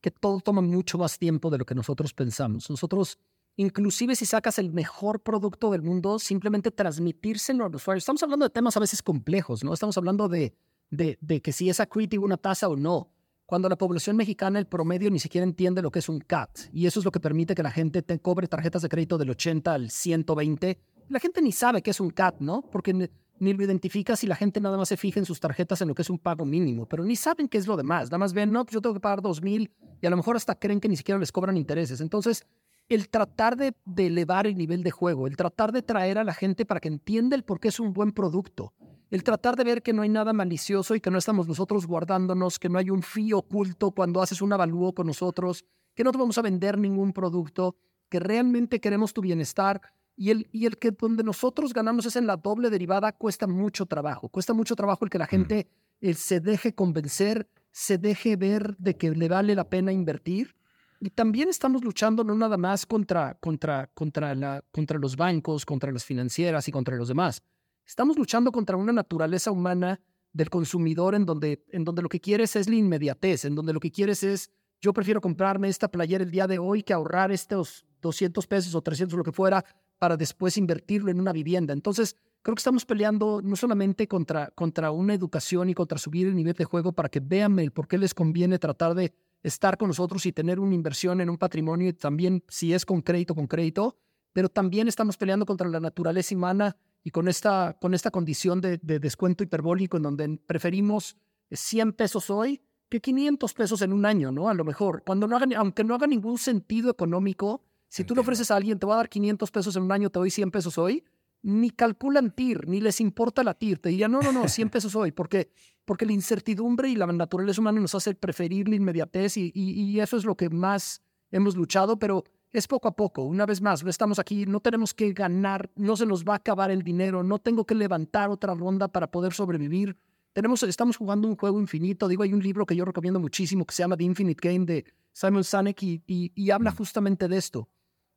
[0.00, 2.70] que todo toma mucho más tiempo de lo que nosotros pensamos.
[2.70, 3.18] Nosotros,
[3.58, 7.98] inclusive si sacas el mejor producto del mundo, simplemente transmitírselo al usuario.
[7.98, 9.74] Estamos hablando de temas a veces complejos, ¿no?
[9.74, 10.54] Estamos hablando de,
[10.90, 13.10] de, que si es accretive una tasa o no
[13.46, 16.68] cuando la población mexicana, el promedio, ni siquiera entiende lo que es un CAT.
[16.72, 19.30] Y eso es lo que permite que la gente te cobre tarjetas de crédito del
[19.30, 20.78] 80 al 120.
[21.08, 22.62] La gente ni sabe qué es un CAT, ¿no?
[22.70, 23.08] Porque ni,
[23.54, 26.02] lo identifica si la gente nada más se fija en sus tarjetas en lo que
[26.02, 28.08] es un pago mínimo, pero ni saben qué es lo demás.
[28.08, 30.54] Nada más ven, no, pues yo tengo que pagar 2,000 y a lo mejor hasta
[30.54, 32.02] creen que ni siquiera les cobran intereses.
[32.02, 32.46] Entonces,
[32.88, 36.34] el tratar de, de elevar el nivel de juego, el tratar de traer a la
[36.34, 38.72] gente para que entienda el por qué es un buen producto,
[39.10, 42.58] el tratar de ver que no hay nada malicioso y que no estamos nosotros guardándonos,
[42.58, 45.64] que no hay un fee oculto cuando haces un avalúo con nosotros,
[45.94, 47.76] que no te vamos a vender ningún producto,
[48.08, 49.80] que realmente queremos tu bienestar
[50.18, 53.86] y el, y el que donde nosotros ganamos es en la doble derivada, cuesta mucho
[53.86, 54.28] trabajo.
[54.28, 55.28] Cuesta mucho trabajo el que la mm.
[55.28, 55.68] gente
[56.00, 60.56] eh, se deje convencer, se deje ver de que le vale la pena invertir.
[61.00, 65.92] Y también estamos luchando no nada más contra, contra, contra, la, contra los bancos, contra
[65.92, 67.42] las financieras y contra los demás
[67.88, 69.98] Estamos luchando contra una naturaleza humana
[70.34, 73.80] del consumidor en donde, en donde lo que quieres es la inmediatez, en donde lo
[73.80, 74.50] que quieres es,
[74.82, 78.82] yo prefiero comprarme esta playera el día de hoy que ahorrar estos 200 pesos o
[78.82, 79.64] 300, lo que fuera,
[79.98, 81.72] para después invertirlo en una vivienda.
[81.72, 86.36] Entonces, creo que estamos peleando no solamente contra, contra una educación y contra subir el
[86.36, 89.88] nivel de juego para que vean el por qué les conviene tratar de estar con
[89.88, 93.46] nosotros y tener una inversión en un patrimonio, y también si es con crédito, con
[93.46, 93.96] crédito,
[94.32, 98.78] pero también estamos peleando contra la naturaleza humana y con esta, con esta condición de,
[98.78, 101.16] descuento hiperbólico en donde preferimos
[101.50, 104.48] 100 pesos hoy que 500 pesos en un año, ¿no?
[104.48, 108.20] A lo mejor, cuando no haga, aunque no haga ningún sentido económico, si tú le
[108.20, 110.50] ofreces a alguien, te va a dar 500 pesos en un año, te doy 100
[110.50, 111.04] pesos hoy,
[111.42, 113.78] ni calculan TIR, ni les importa la TIR.
[113.78, 115.50] Te dirían, no, no, no, 100 pesos hoy, porque,
[115.84, 120.00] porque la incertidumbre y la naturaleza humana nos hace preferir la inmediatez y, y, y
[120.00, 123.22] eso es lo que más hemos luchado, pero es poco a poco.
[123.22, 126.36] Una vez más, no estamos aquí, no tenemos que ganar, no se nos va a
[126.36, 129.96] acabar el dinero, no tengo que levantar otra ronda para poder sobrevivir.
[130.32, 132.08] Tenemos, estamos jugando un juego infinito.
[132.08, 134.84] Digo, hay un libro que yo recomiendo muchísimo que se llama The Infinite Game de
[135.12, 136.76] Simon Sinek y, y, habla mm.
[136.76, 137.68] justamente de esto.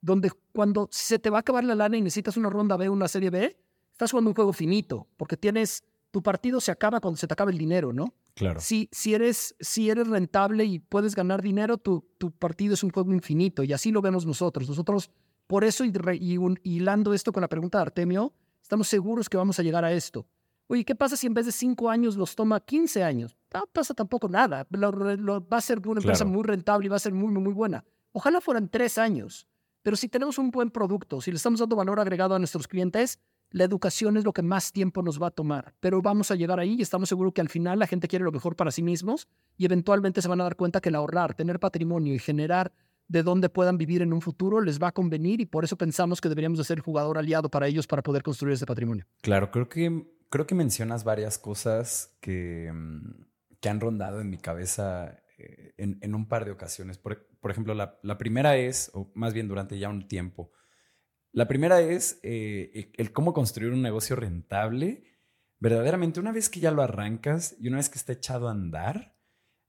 [0.02, 3.08] Donde cuando se te va a acabar la lana y necesitas una ronda B, una
[3.08, 3.58] serie B,
[3.92, 7.52] estás jugando un juego finito, porque tienes, tu partido se acaba cuando se te acaba
[7.52, 8.14] el dinero, ¿no?
[8.34, 8.60] Claro.
[8.60, 12.90] Si, si, eres, si eres rentable y puedes ganar dinero, tu, tu partido es un
[12.90, 14.68] juego infinito y así lo vemos nosotros.
[14.68, 15.12] Nosotros,
[15.46, 19.60] por eso, y, y hilando esto con la pregunta de Artemio, estamos seguros que vamos
[19.60, 20.26] a llegar a esto.
[20.72, 23.36] Oye, ¿qué pasa si en vez de cinco años los toma 15 años?
[23.54, 24.66] No pasa tampoco nada.
[24.72, 27.84] va a ser una empresa muy rentable y va a ser muy, muy buena.
[28.14, 29.46] Ojalá fueran tres años.
[29.82, 33.20] Pero si tenemos un buen producto, si le estamos dando valor agregado a nuestros clientes,
[33.50, 35.74] la educación es lo que más tiempo nos va a tomar.
[35.80, 38.32] Pero vamos a llegar ahí y estamos seguros que al final la gente quiere lo
[38.32, 39.28] mejor para sí mismos
[39.58, 42.72] y eventualmente se van a dar cuenta que el ahorrar, tener patrimonio y generar
[43.08, 46.22] de dónde puedan vivir en un futuro les va a convenir y por eso pensamos
[46.22, 49.06] que deberíamos de ser jugador aliado para ellos para poder construir ese patrimonio.
[49.22, 53.26] Claro, creo que creo que mencionas varias cosas que, mm,
[53.60, 56.98] que han rondado en mi cabeza eh, en, un par de ocasiones.
[56.98, 60.52] Por, ejemplo, la, primera es, o más bien durante ya un tiempo,
[61.32, 65.04] la primera es eh, el cómo construir un negocio rentable.
[65.60, 69.16] Verdaderamente, una vez que ya lo arrancas y una vez que está echado a andar,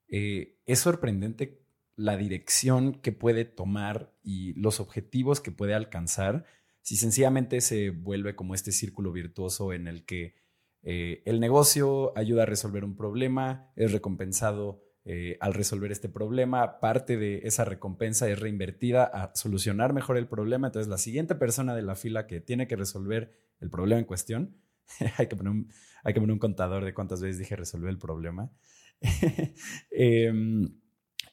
[0.08, 1.64] eh, es sorprendente
[1.96, 6.44] la dirección que puede tomar y los objetivos que puede alcanzar
[6.82, 10.34] si sencillamente se vuelve como este círculo virtuoso en el que
[10.82, 17.16] el negocio ayuda a resolver un problema, es recompensado eh, al resolver este problema, parte
[17.16, 21.82] de esa recompensa es reinvertida a solucionar mejor el problema, entonces la siguiente persona de
[21.82, 24.56] la fila que tiene que resolver el problema en cuestión,
[25.18, 28.52] hay, que poner un, contador de cuántas veces dije resolver el problema,
[29.90, 30.78] em,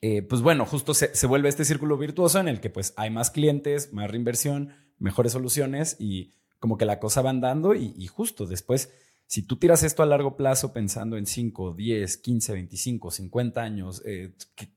[0.02, 3.30] eh, pues bueno, justo se, vuelve este círculo virtuoso en el que pues hay más
[3.30, 8.92] clientes, más reinversión, mejores soluciones y como que la cosa va andando y justo después
[9.30, 14.02] si tú tiras esto a largo plazo pensando en 5, 10, 15, 25, 50 años,
[14.04, 14.34] eh,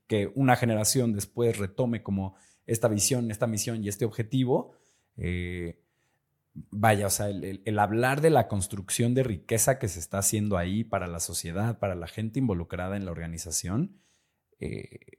[0.07, 2.36] que, una generación después retome como
[2.66, 4.72] esta visión, esta misión y este objetivo,
[5.16, 5.80] eh,
[6.53, 10.84] vaya, o sea, el, hablar de la construcción de riqueza que se está haciendo ahí
[10.84, 14.03] para la sociedad, para la gente involucrada en la organización,
[14.61, 15.18] eh,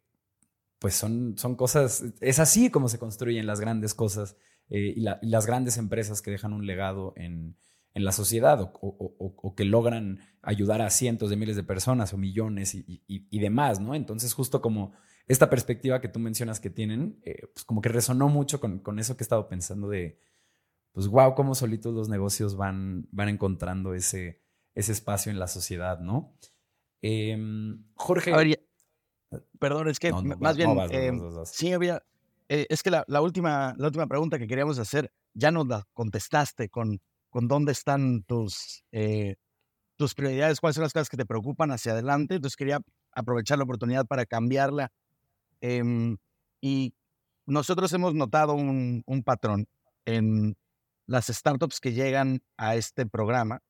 [0.78, 4.38] pues son, son cosas, es así como se construyen las grandes cosas
[4.70, 7.58] y, las grandes empresas que dejan un legado en,
[7.94, 12.74] en la sociedad o, que logran ayudar a cientos de miles de personas o millones
[12.76, 13.94] y, demás, ¿no?
[13.96, 14.94] Entonces, justo como
[15.28, 19.16] esta perspectiva que tú mencionas que tienen, eh, pues como que resonó mucho con, eso
[19.16, 20.20] que he estado pensando de,
[20.92, 24.42] pues, wow, cómo solitos los negocios van, van encontrando ese,
[24.74, 26.36] ese espacio en la sociedad, ¿no?
[27.02, 28.58] Em, Jorge.
[29.60, 32.04] perdón, es que más bien, em, sí, había,
[32.50, 36.70] eh, es que la, última, la última pregunta que queríamos hacer ya nos la contestaste
[36.70, 37.02] con
[37.34, 39.38] con dónde están tus, eh,
[39.96, 42.36] tus prioridades, cuáles son las cosas que te preocupan hacia adelante.
[42.36, 42.80] Entonces quería
[43.12, 44.92] aprovechar la oportunidad para cambiarla.
[45.60, 46.18] Em,
[46.62, 46.94] y
[47.48, 49.68] nosotros hemos notado un, patrón
[50.06, 50.56] en
[51.08, 53.64] las startups que llegan a este programa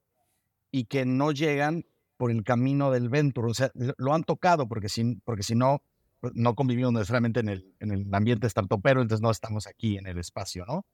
[0.70, 1.86] y que no llegan
[2.18, 3.50] por el camino del venture.
[3.50, 5.82] O sea, lo han tocado porque si, porque si no,
[6.20, 10.06] pues, no convivimos necesariamente en el, en el ambiente startupero, entonces no estamos aquí en
[10.06, 10.86] el espacio, ¿no?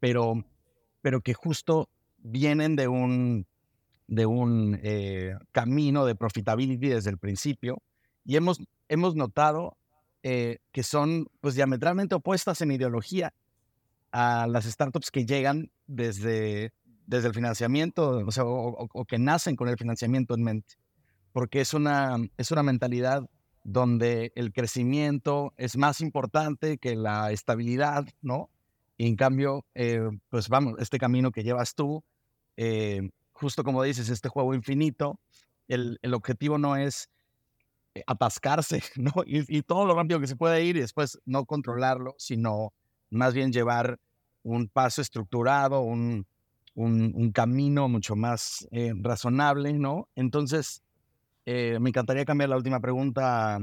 [0.00, 0.44] Pero,
[1.02, 1.88] pero que justo
[2.26, 3.46] vienen de un,
[4.08, 7.82] de un eh, camino de profitability desde el principio
[8.24, 9.76] y hemos, hemos notado
[10.22, 13.32] eh, que son pues diametralmente opuestas en ideología
[14.10, 16.72] a las startups que llegan desde,
[17.06, 20.74] desde el financiamiento, o, sea, o, que nacen con el financiamiento en mente,
[21.32, 23.28] porque es una, es una mentalidad
[23.62, 28.48] donde el crecimiento es más importante que la estabilidad, ¿no?
[28.96, 32.02] Y en cambio, eh, pues vamos, este camino que llevas tú
[32.56, 35.20] eh, justo como dices, este juego infinito,
[35.68, 37.10] el, el objetivo no es
[37.94, 39.12] eh, atascarse, ¿no?
[39.26, 42.72] Y, todo lo rápido que se puede ir y después no controlarlo, sino
[43.10, 43.98] más bien llevar
[44.42, 46.26] un paso estructurado, un,
[46.74, 50.08] un, camino mucho más eh, razonable, ¿no?
[50.14, 50.82] Entonces,
[51.44, 53.58] me encantaría cambiar la última pregunta.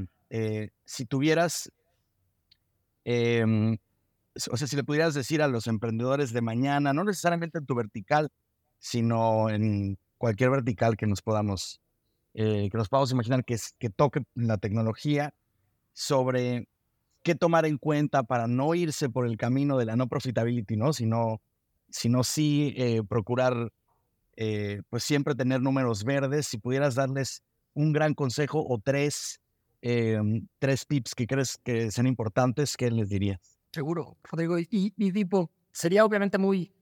[0.85, 1.71] si tuvieras,
[3.05, 3.77] em,
[4.51, 7.75] o sea, si le pudieras decir a los emprendedores de mañana, no necesariamente en tu
[7.75, 8.29] vertical,
[8.83, 11.79] sino en cualquier vertical que nos podamos,
[12.33, 15.33] eh, que nos podamos imaginar que, que toque la tecnología
[15.93, 16.67] sobre
[17.21, 20.91] qué tomar en cuenta para no irse por el camino de la no profitability, ¿no?
[20.91, 21.41] Sino,
[21.89, 23.71] sino sí eh, procurar,
[24.35, 26.47] eh, pues siempre tener números verdes.
[26.47, 27.41] Si pudieras darles
[27.73, 29.39] un gran consejo o tres,
[30.59, 33.61] tres tips que crees que sean importantes, ¿qué les dirías?
[33.71, 34.59] Seguro, Rodrigo.
[34.59, 36.73] Y, y tipo, sería obviamente muy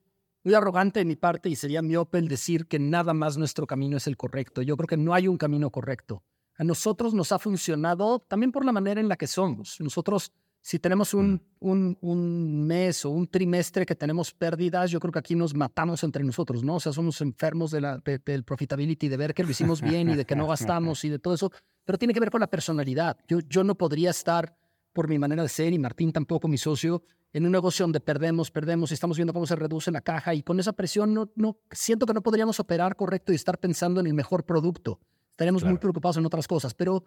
[0.44, 3.98] muy arrogante de mi parte y sería miope el decir que nada más nuestro camino
[3.98, 4.62] es el correcto.
[4.62, 6.24] Yo creo que no hay un camino correcto.
[6.58, 9.80] A nosotros nos ha funcionado también por la manera en la que somos.
[9.80, 10.32] Nosotros,
[10.62, 11.96] si tenemos un, mm.
[12.02, 16.24] un, mes o un trimestre que tenemos pérdidas, yo creo que aquí nos matamos entre
[16.24, 16.76] nosotros, ¿no?
[16.76, 20.16] O sea, somos enfermos de la, del profitability, de ver que lo hicimos bien y
[20.16, 21.52] de que no gastamos y de todo eso.
[21.86, 23.18] pero tiene que ver con la personalidad.
[23.28, 24.56] Yo, yo no podría estar
[24.94, 27.04] por mi manera de ser y Martín tampoco, mi socio,
[27.34, 30.44] en un negocio donde perdemos, perdemos y estamos viendo cómo se reduce la caja y
[30.44, 34.08] con esa presión no, no siento que no podríamos operar correcto y estar pensando en
[34.08, 35.00] el mejor producto.
[35.32, 37.06] Estaríamos muy preocupados en otras cosas, pero,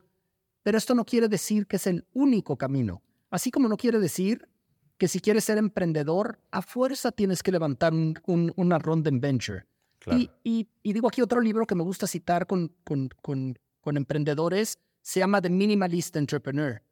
[0.62, 3.03] pero esto no quiere decir que es el único camino.
[3.31, 4.49] Así como no quiere decir
[4.97, 9.66] que si quieres ser emprendedor, a fuerza tienes que levantar un, una ronda en venture.
[10.12, 14.79] Y, y, digo aquí otro libro que me gusta citar con, con, con, con emprendedores,
[15.01, 16.83] se llama The Minimalist Entrepreneur,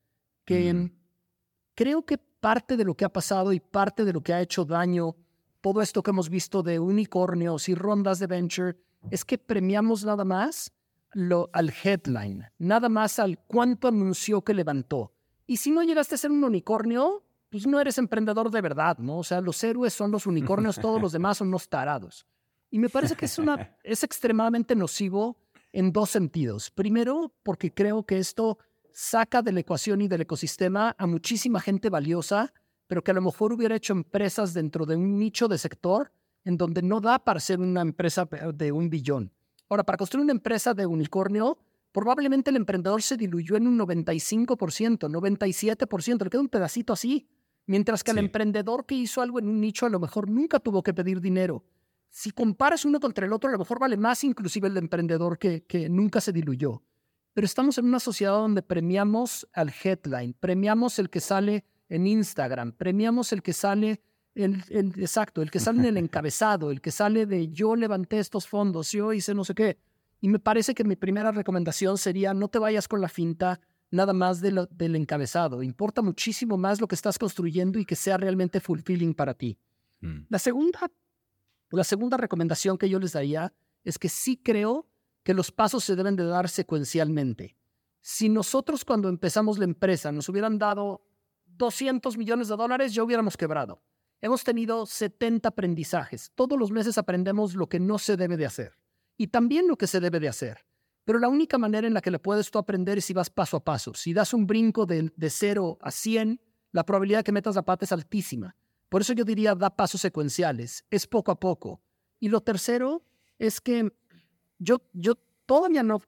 [0.47, 0.93] que mm.
[1.75, 4.65] creo que parte de lo que ha pasado y parte de lo que ha hecho
[4.65, 5.15] daño,
[5.61, 8.77] todo esto que hemos visto de unicornios y rondas de venture,
[9.13, 10.73] es que premiamos nada más
[11.13, 15.13] lo, al headline, nada más al cuánto anunció que levantó.
[15.47, 19.19] Y si no llegaste a ser un unicornio, pues no eres emprendedor de verdad, ¿no?
[19.19, 22.27] O sea, los héroes son los unicornios, todos los demás son los tarados.
[22.71, 25.37] Y me parece que es, una, es extremadamente nocivo
[25.71, 26.73] en dos sentidos.
[26.73, 28.59] Primero, porque creo que esto
[28.95, 32.53] saca de la ecuación y del ecosistema a muchísima gente valiosa,
[32.87, 36.13] pero que a lo mejor hubiera hecho empresas dentro de un nicho de sector
[36.45, 39.33] en donde no da para ser una empresa de un billón.
[39.69, 41.59] Ahora, para construir una empresa de unicornio,
[41.93, 47.29] probablemente el emprendedor se diluyó en un 95%, 97%, le queda un pedacito así.
[47.67, 50.83] Mientras que el emprendedor que hizo algo en un nicho a lo mejor nunca tuvo
[50.83, 51.65] que pedir dinero.
[52.11, 55.65] Si comparas uno contra el otro, a lo mejor vale más inclusive el emprendedor que,
[55.65, 56.83] que nunca se diluyó.
[57.35, 62.73] Pero estamos en una sociedad donde premiamos al headline, premiamos el que sale en Instagram,
[62.73, 64.03] premiamos el que sale,
[64.35, 68.47] el, exacto, el que sale en el encabezado, el que sale de yo levanté estos
[68.47, 69.79] fondos, yo hice no sé qué.
[70.21, 73.61] Y me parece que mi primera recomendación sería no te vayas con la finta
[73.91, 75.63] nada más de del encabezado.
[75.63, 79.59] Importa muchísimo más lo que estás construyendo y que sea realmente fulfilling para ti.
[80.01, 80.27] Mm.
[80.29, 80.91] La, segunda,
[81.71, 83.53] la segunda recomendación que yo les daría
[83.85, 84.87] es que sí creo
[85.23, 87.57] que los pasos se deben de dar secuencialmente.
[88.01, 91.05] Si nosotros cuando empezamos la empresa nos hubieran dado
[91.47, 93.83] 200 millones de dólares, ya hubiéramos quebrado.
[94.21, 96.33] Hemos tenido 70 aprendizajes.
[96.35, 98.79] Todos los meses aprendemos lo que no se debe de hacer
[99.17, 100.65] y también lo que se debe de hacer.
[101.05, 103.57] Pero la única manera en la que le puedes tú aprender es si vas paso
[103.57, 103.95] a paso.
[103.95, 107.63] Si das un brinco de, de 0 a 100, la probabilidad de que metas la
[107.63, 108.57] pata es altísima.
[108.89, 111.81] Por eso yo diría, da pasos secuenciales, es poco a poco.
[112.21, 113.03] Y lo tercero
[113.39, 113.93] es que
[114.63, 115.15] yo, yo
[115.47, 116.01] todavía no,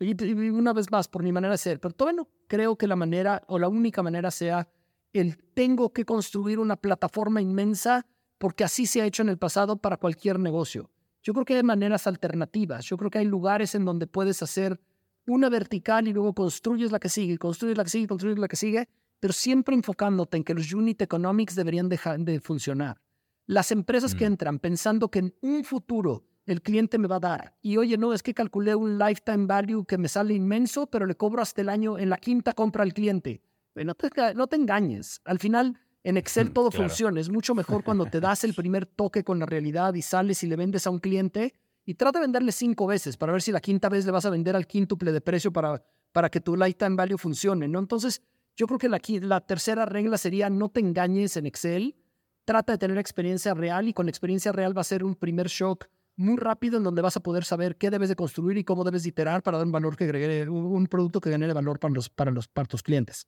[0.00, 0.14] y
[0.50, 3.42] una vez más por mi manera de ser, pero todavía no creo que la manera
[3.46, 4.68] o la única manera sea
[5.12, 8.06] el tengo que construir una plataforma inmensa
[8.38, 10.90] porque así se ha hecho en el pasado para cualquier negocio.
[11.22, 14.80] Yo creo que hay maneras alternativas, yo creo que hay lugares en donde puedes hacer
[15.26, 18.56] una vertical y luego construyes la que sigue, construyes la que sigue, construyes la que
[18.56, 18.88] sigue,
[19.20, 23.00] pero siempre enfocándote en que los unit economics deberían dejar de funcionar.
[23.46, 24.32] Las empresas que mm.
[24.32, 27.56] entran pensando que en un futuro el cliente me va a dar.
[27.62, 31.16] Y oye, no, es que calculé un lifetime value que me sale inmenso, pero le
[31.16, 33.42] cobro hasta el año en la quinta compra al cliente.
[33.74, 35.20] Eh, no te, no te engañes.
[35.24, 37.20] Al final, en Excel todo funciona.
[37.20, 40.46] Es mucho mejor cuando te das el primer toque con la realidad y sales y
[40.46, 43.60] le vendes a un cliente y trata de venderle cinco veces para ver si la
[43.60, 45.82] quinta vez le vas a vender al quíntuple de precio para,
[46.12, 47.78] para que tu lifetime value funcione, ¿no?
[47.78, 48.22] Entonces,
[48.56, 51.96] yo creo que la, la tercera regla sería no te engañes en Excel,
[52.44, 55.86] trata de tener experiencia real y con experiencia real va a ser un primer shock
[56.20, 59.04] muy rápido en donde vas a poder saber qué debes de construir y cómo debes
[59.04, 62.10] de iterar para dar un valor que agregue, un producto que genere valor para los,
[62.10, 63.26] para los para tus clientes.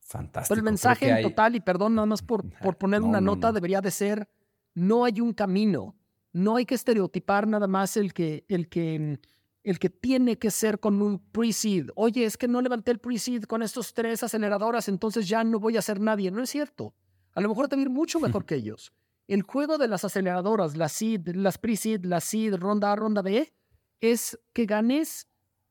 [0.00, 0.54] Fantástico.
[0.54, 3.80] Pero el mensaje en total, y perdón nada más por, por poner una nota, debería
[3.80, 4.28] de ser,
[4.74, 5.96] no hay un camino,
[6.32, 9.18] no hay que estereotipar nada más el que, el que,
[9.62, 11.88] el que tiene que ser con un pre-seed.
[11.94, 15.78] Oye, es que no levanté el pre-seed con estos tres aceleradoras, entonces ya no voy
[15.78, 16.30] a ser nadie.
[16.30, 16.94] No es cierto.
[17.32, 18.92] A lo mejor te va a ir mucho mejor que ellos.
[19.26, 23.54] El juego de las aceleradoras, las seed, las pre-seed, la seed, ronda A, ronda B,
[24.00, 25.28] es que ganes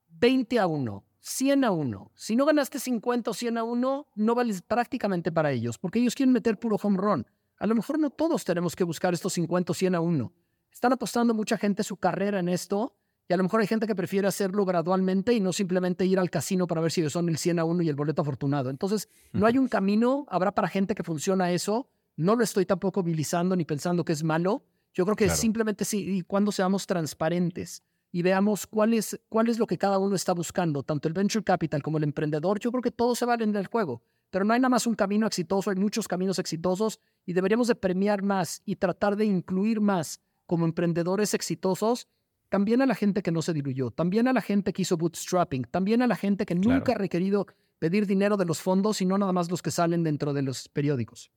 [0.10, 2.12] 20 a 1, 100 a 1.
[2.16, 6.16] Si no ganaste 50 o 100 a 1, no vales prácticamente para ellos, porque ellos
[6.16, 7.28] quieren meter puro home run.
[7.60, 10.34] A lo mejor no todos tenemos que buscar estos 50 o 100 a 1.
[10.72, 12.96] Están apostando mucha gente su carrera en esto
[13.30, 16.32] y a lo mejor hay gente que prefiere hacerlo gradualmente y no simplemente ir al
[16.32, 18.72] casino para ver si son el 100 a 1 y el boleto afortunado.
[18.72, 23.04] Entonces, no hay un camino, habrá para gente que funciona eso no lo estoy tampoco
[23.04, 24.64] vilizando ni pensando que es malo.
[24.94, 29.58] Yo creo que simplemente sí, y cuando seamos transparentes y veamos cuál es, cuál es
[29.58, 32.84] lo que cada uno está buscando, tanto el venture capital como el emprendedor, yo creo
[32.84, 34.04] que todos se valen del juego.
[34.30, 37.76] Pero no hay nada más un camino exitoso, hay muchos caminos exitosos y deberíamos de
[37.76, 42.08] premiar más y tratar de incluir más como emprendedores exitosos
[42.50, 45.64] también a la gente que no se diluyó, también a la gente que hizo bootstrapping,
[45.64, 47.48] también a la gente que nunca ha requerido
[47.80, 50.70] pedir dinero de los fondos y no nada más los que salen dentro de los
[50.70, 51.32] periódicos.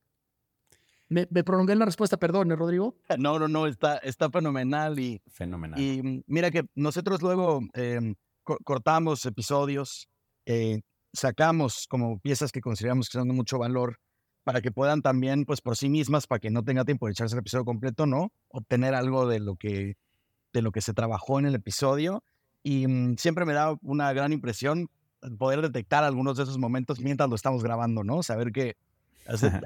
[1.08, 2.96] Me, prolongué en la respuesta, perdón, ¿eh, Rodrigo.
[3.18, 5.22] No, no, no, está, está fenomenal y...
[5.28, 5.80] Fenomenal.
[5.80, 10.08] Y mira que nosotros luego em, cortamos episodios,
[10.46, 10.80] eh,
[11.12, 13.98] sacamos como piezas que consideramos que son de mucho valor
[14.44, 17.34] para que puedan también, pues por sí mismas, para que no tenga tiempo de echarse
[17.34, 18.30] el episodio completo, ¿no?
[18.48, 19.96] Obtener algo de lo que,
[20.52, 22.22] de lo que se trabajó en el episodio.
[22.62, 24.88] Y mm, siempre me da una gran impresión
[25.38, 28.22] poder detectar algunos de esos momentos mientras lo estamos grabando, ¿no?
[28.22, 28.76] Saber que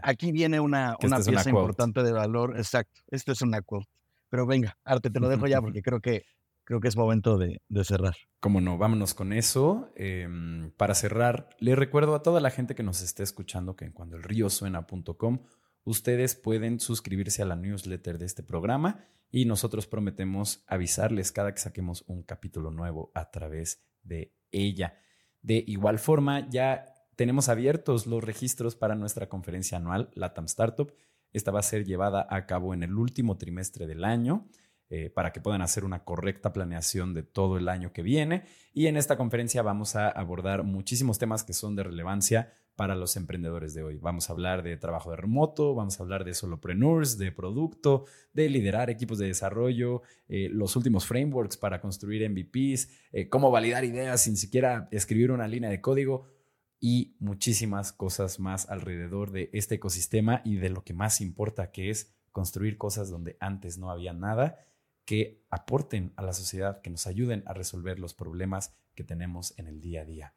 [0.02, 2.56] aquí viene una, una pieza importante de valor.
[2.56, 3.88] Exacto, esto es una quote.
[4.28, 6.24] Pero venga, Arte, te lo dejo ya porque creo que
[6.64, 8.14] creo que es momento de, cerrar.
[8.38, 9.90] Cómo no, vámonos con eso.
[9.96, 13.92] Em, para cerrar, les recuerdo a toda la gente que nos esté escuchando que en
[13.92, 15.40] cuandoelriosuena.com
[15.82, 21.60] ustedes pueden suscribirse a la newsletter de este programa y nosotros prometemos avisarles cada que
[21.60, 24.94] saquemos un capítulo nuevo a través de ella.
[25.42, 26.84] De igual forma, ya
[27.20, 30.90] tenemos abiertos los registros para nuestra conferencia anual, LATAM Startup.
[31.34, 34.46] Esta va a ser llevada a cabo en el último trimestre del año.
[34.88, 38.44] Eh, para que puedan hacer una correcta planeación de todo el año que viene.
[38.72, 43.14] Y en esta conferencia vamos a abordar muchísimos temas que son de relevancia para los
[43.16, 43.98] emprendedores de hoy.
[43.98, 48.48] Vamos a hablar de trabajo de remoto, vamos a hablar de solopreneurs, de producto, de
[48.48, 54.22] liderar equipos de desarrollo, eh, los últimos frameworks para construir MVPs, eh, cómo validar ideas
[54.22, 56.39] sin siquiera escribir una línea de código
[56.80, 61.90] y muchísimas cosas más alrededor de este ecosistema y de lo que más importa, que
[61.90, 64.66] es construir cosas donde antes no había nada
[65.04, 69.66] que aporten a la sociedad, que nos ayuden a resolver los problemas que tenemos en
[69.66, 70.34] el día a día.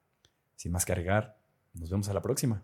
[0.56, 1.38] Sin más que agregar,
[1.74, 2.64] nos vemos a la próxima.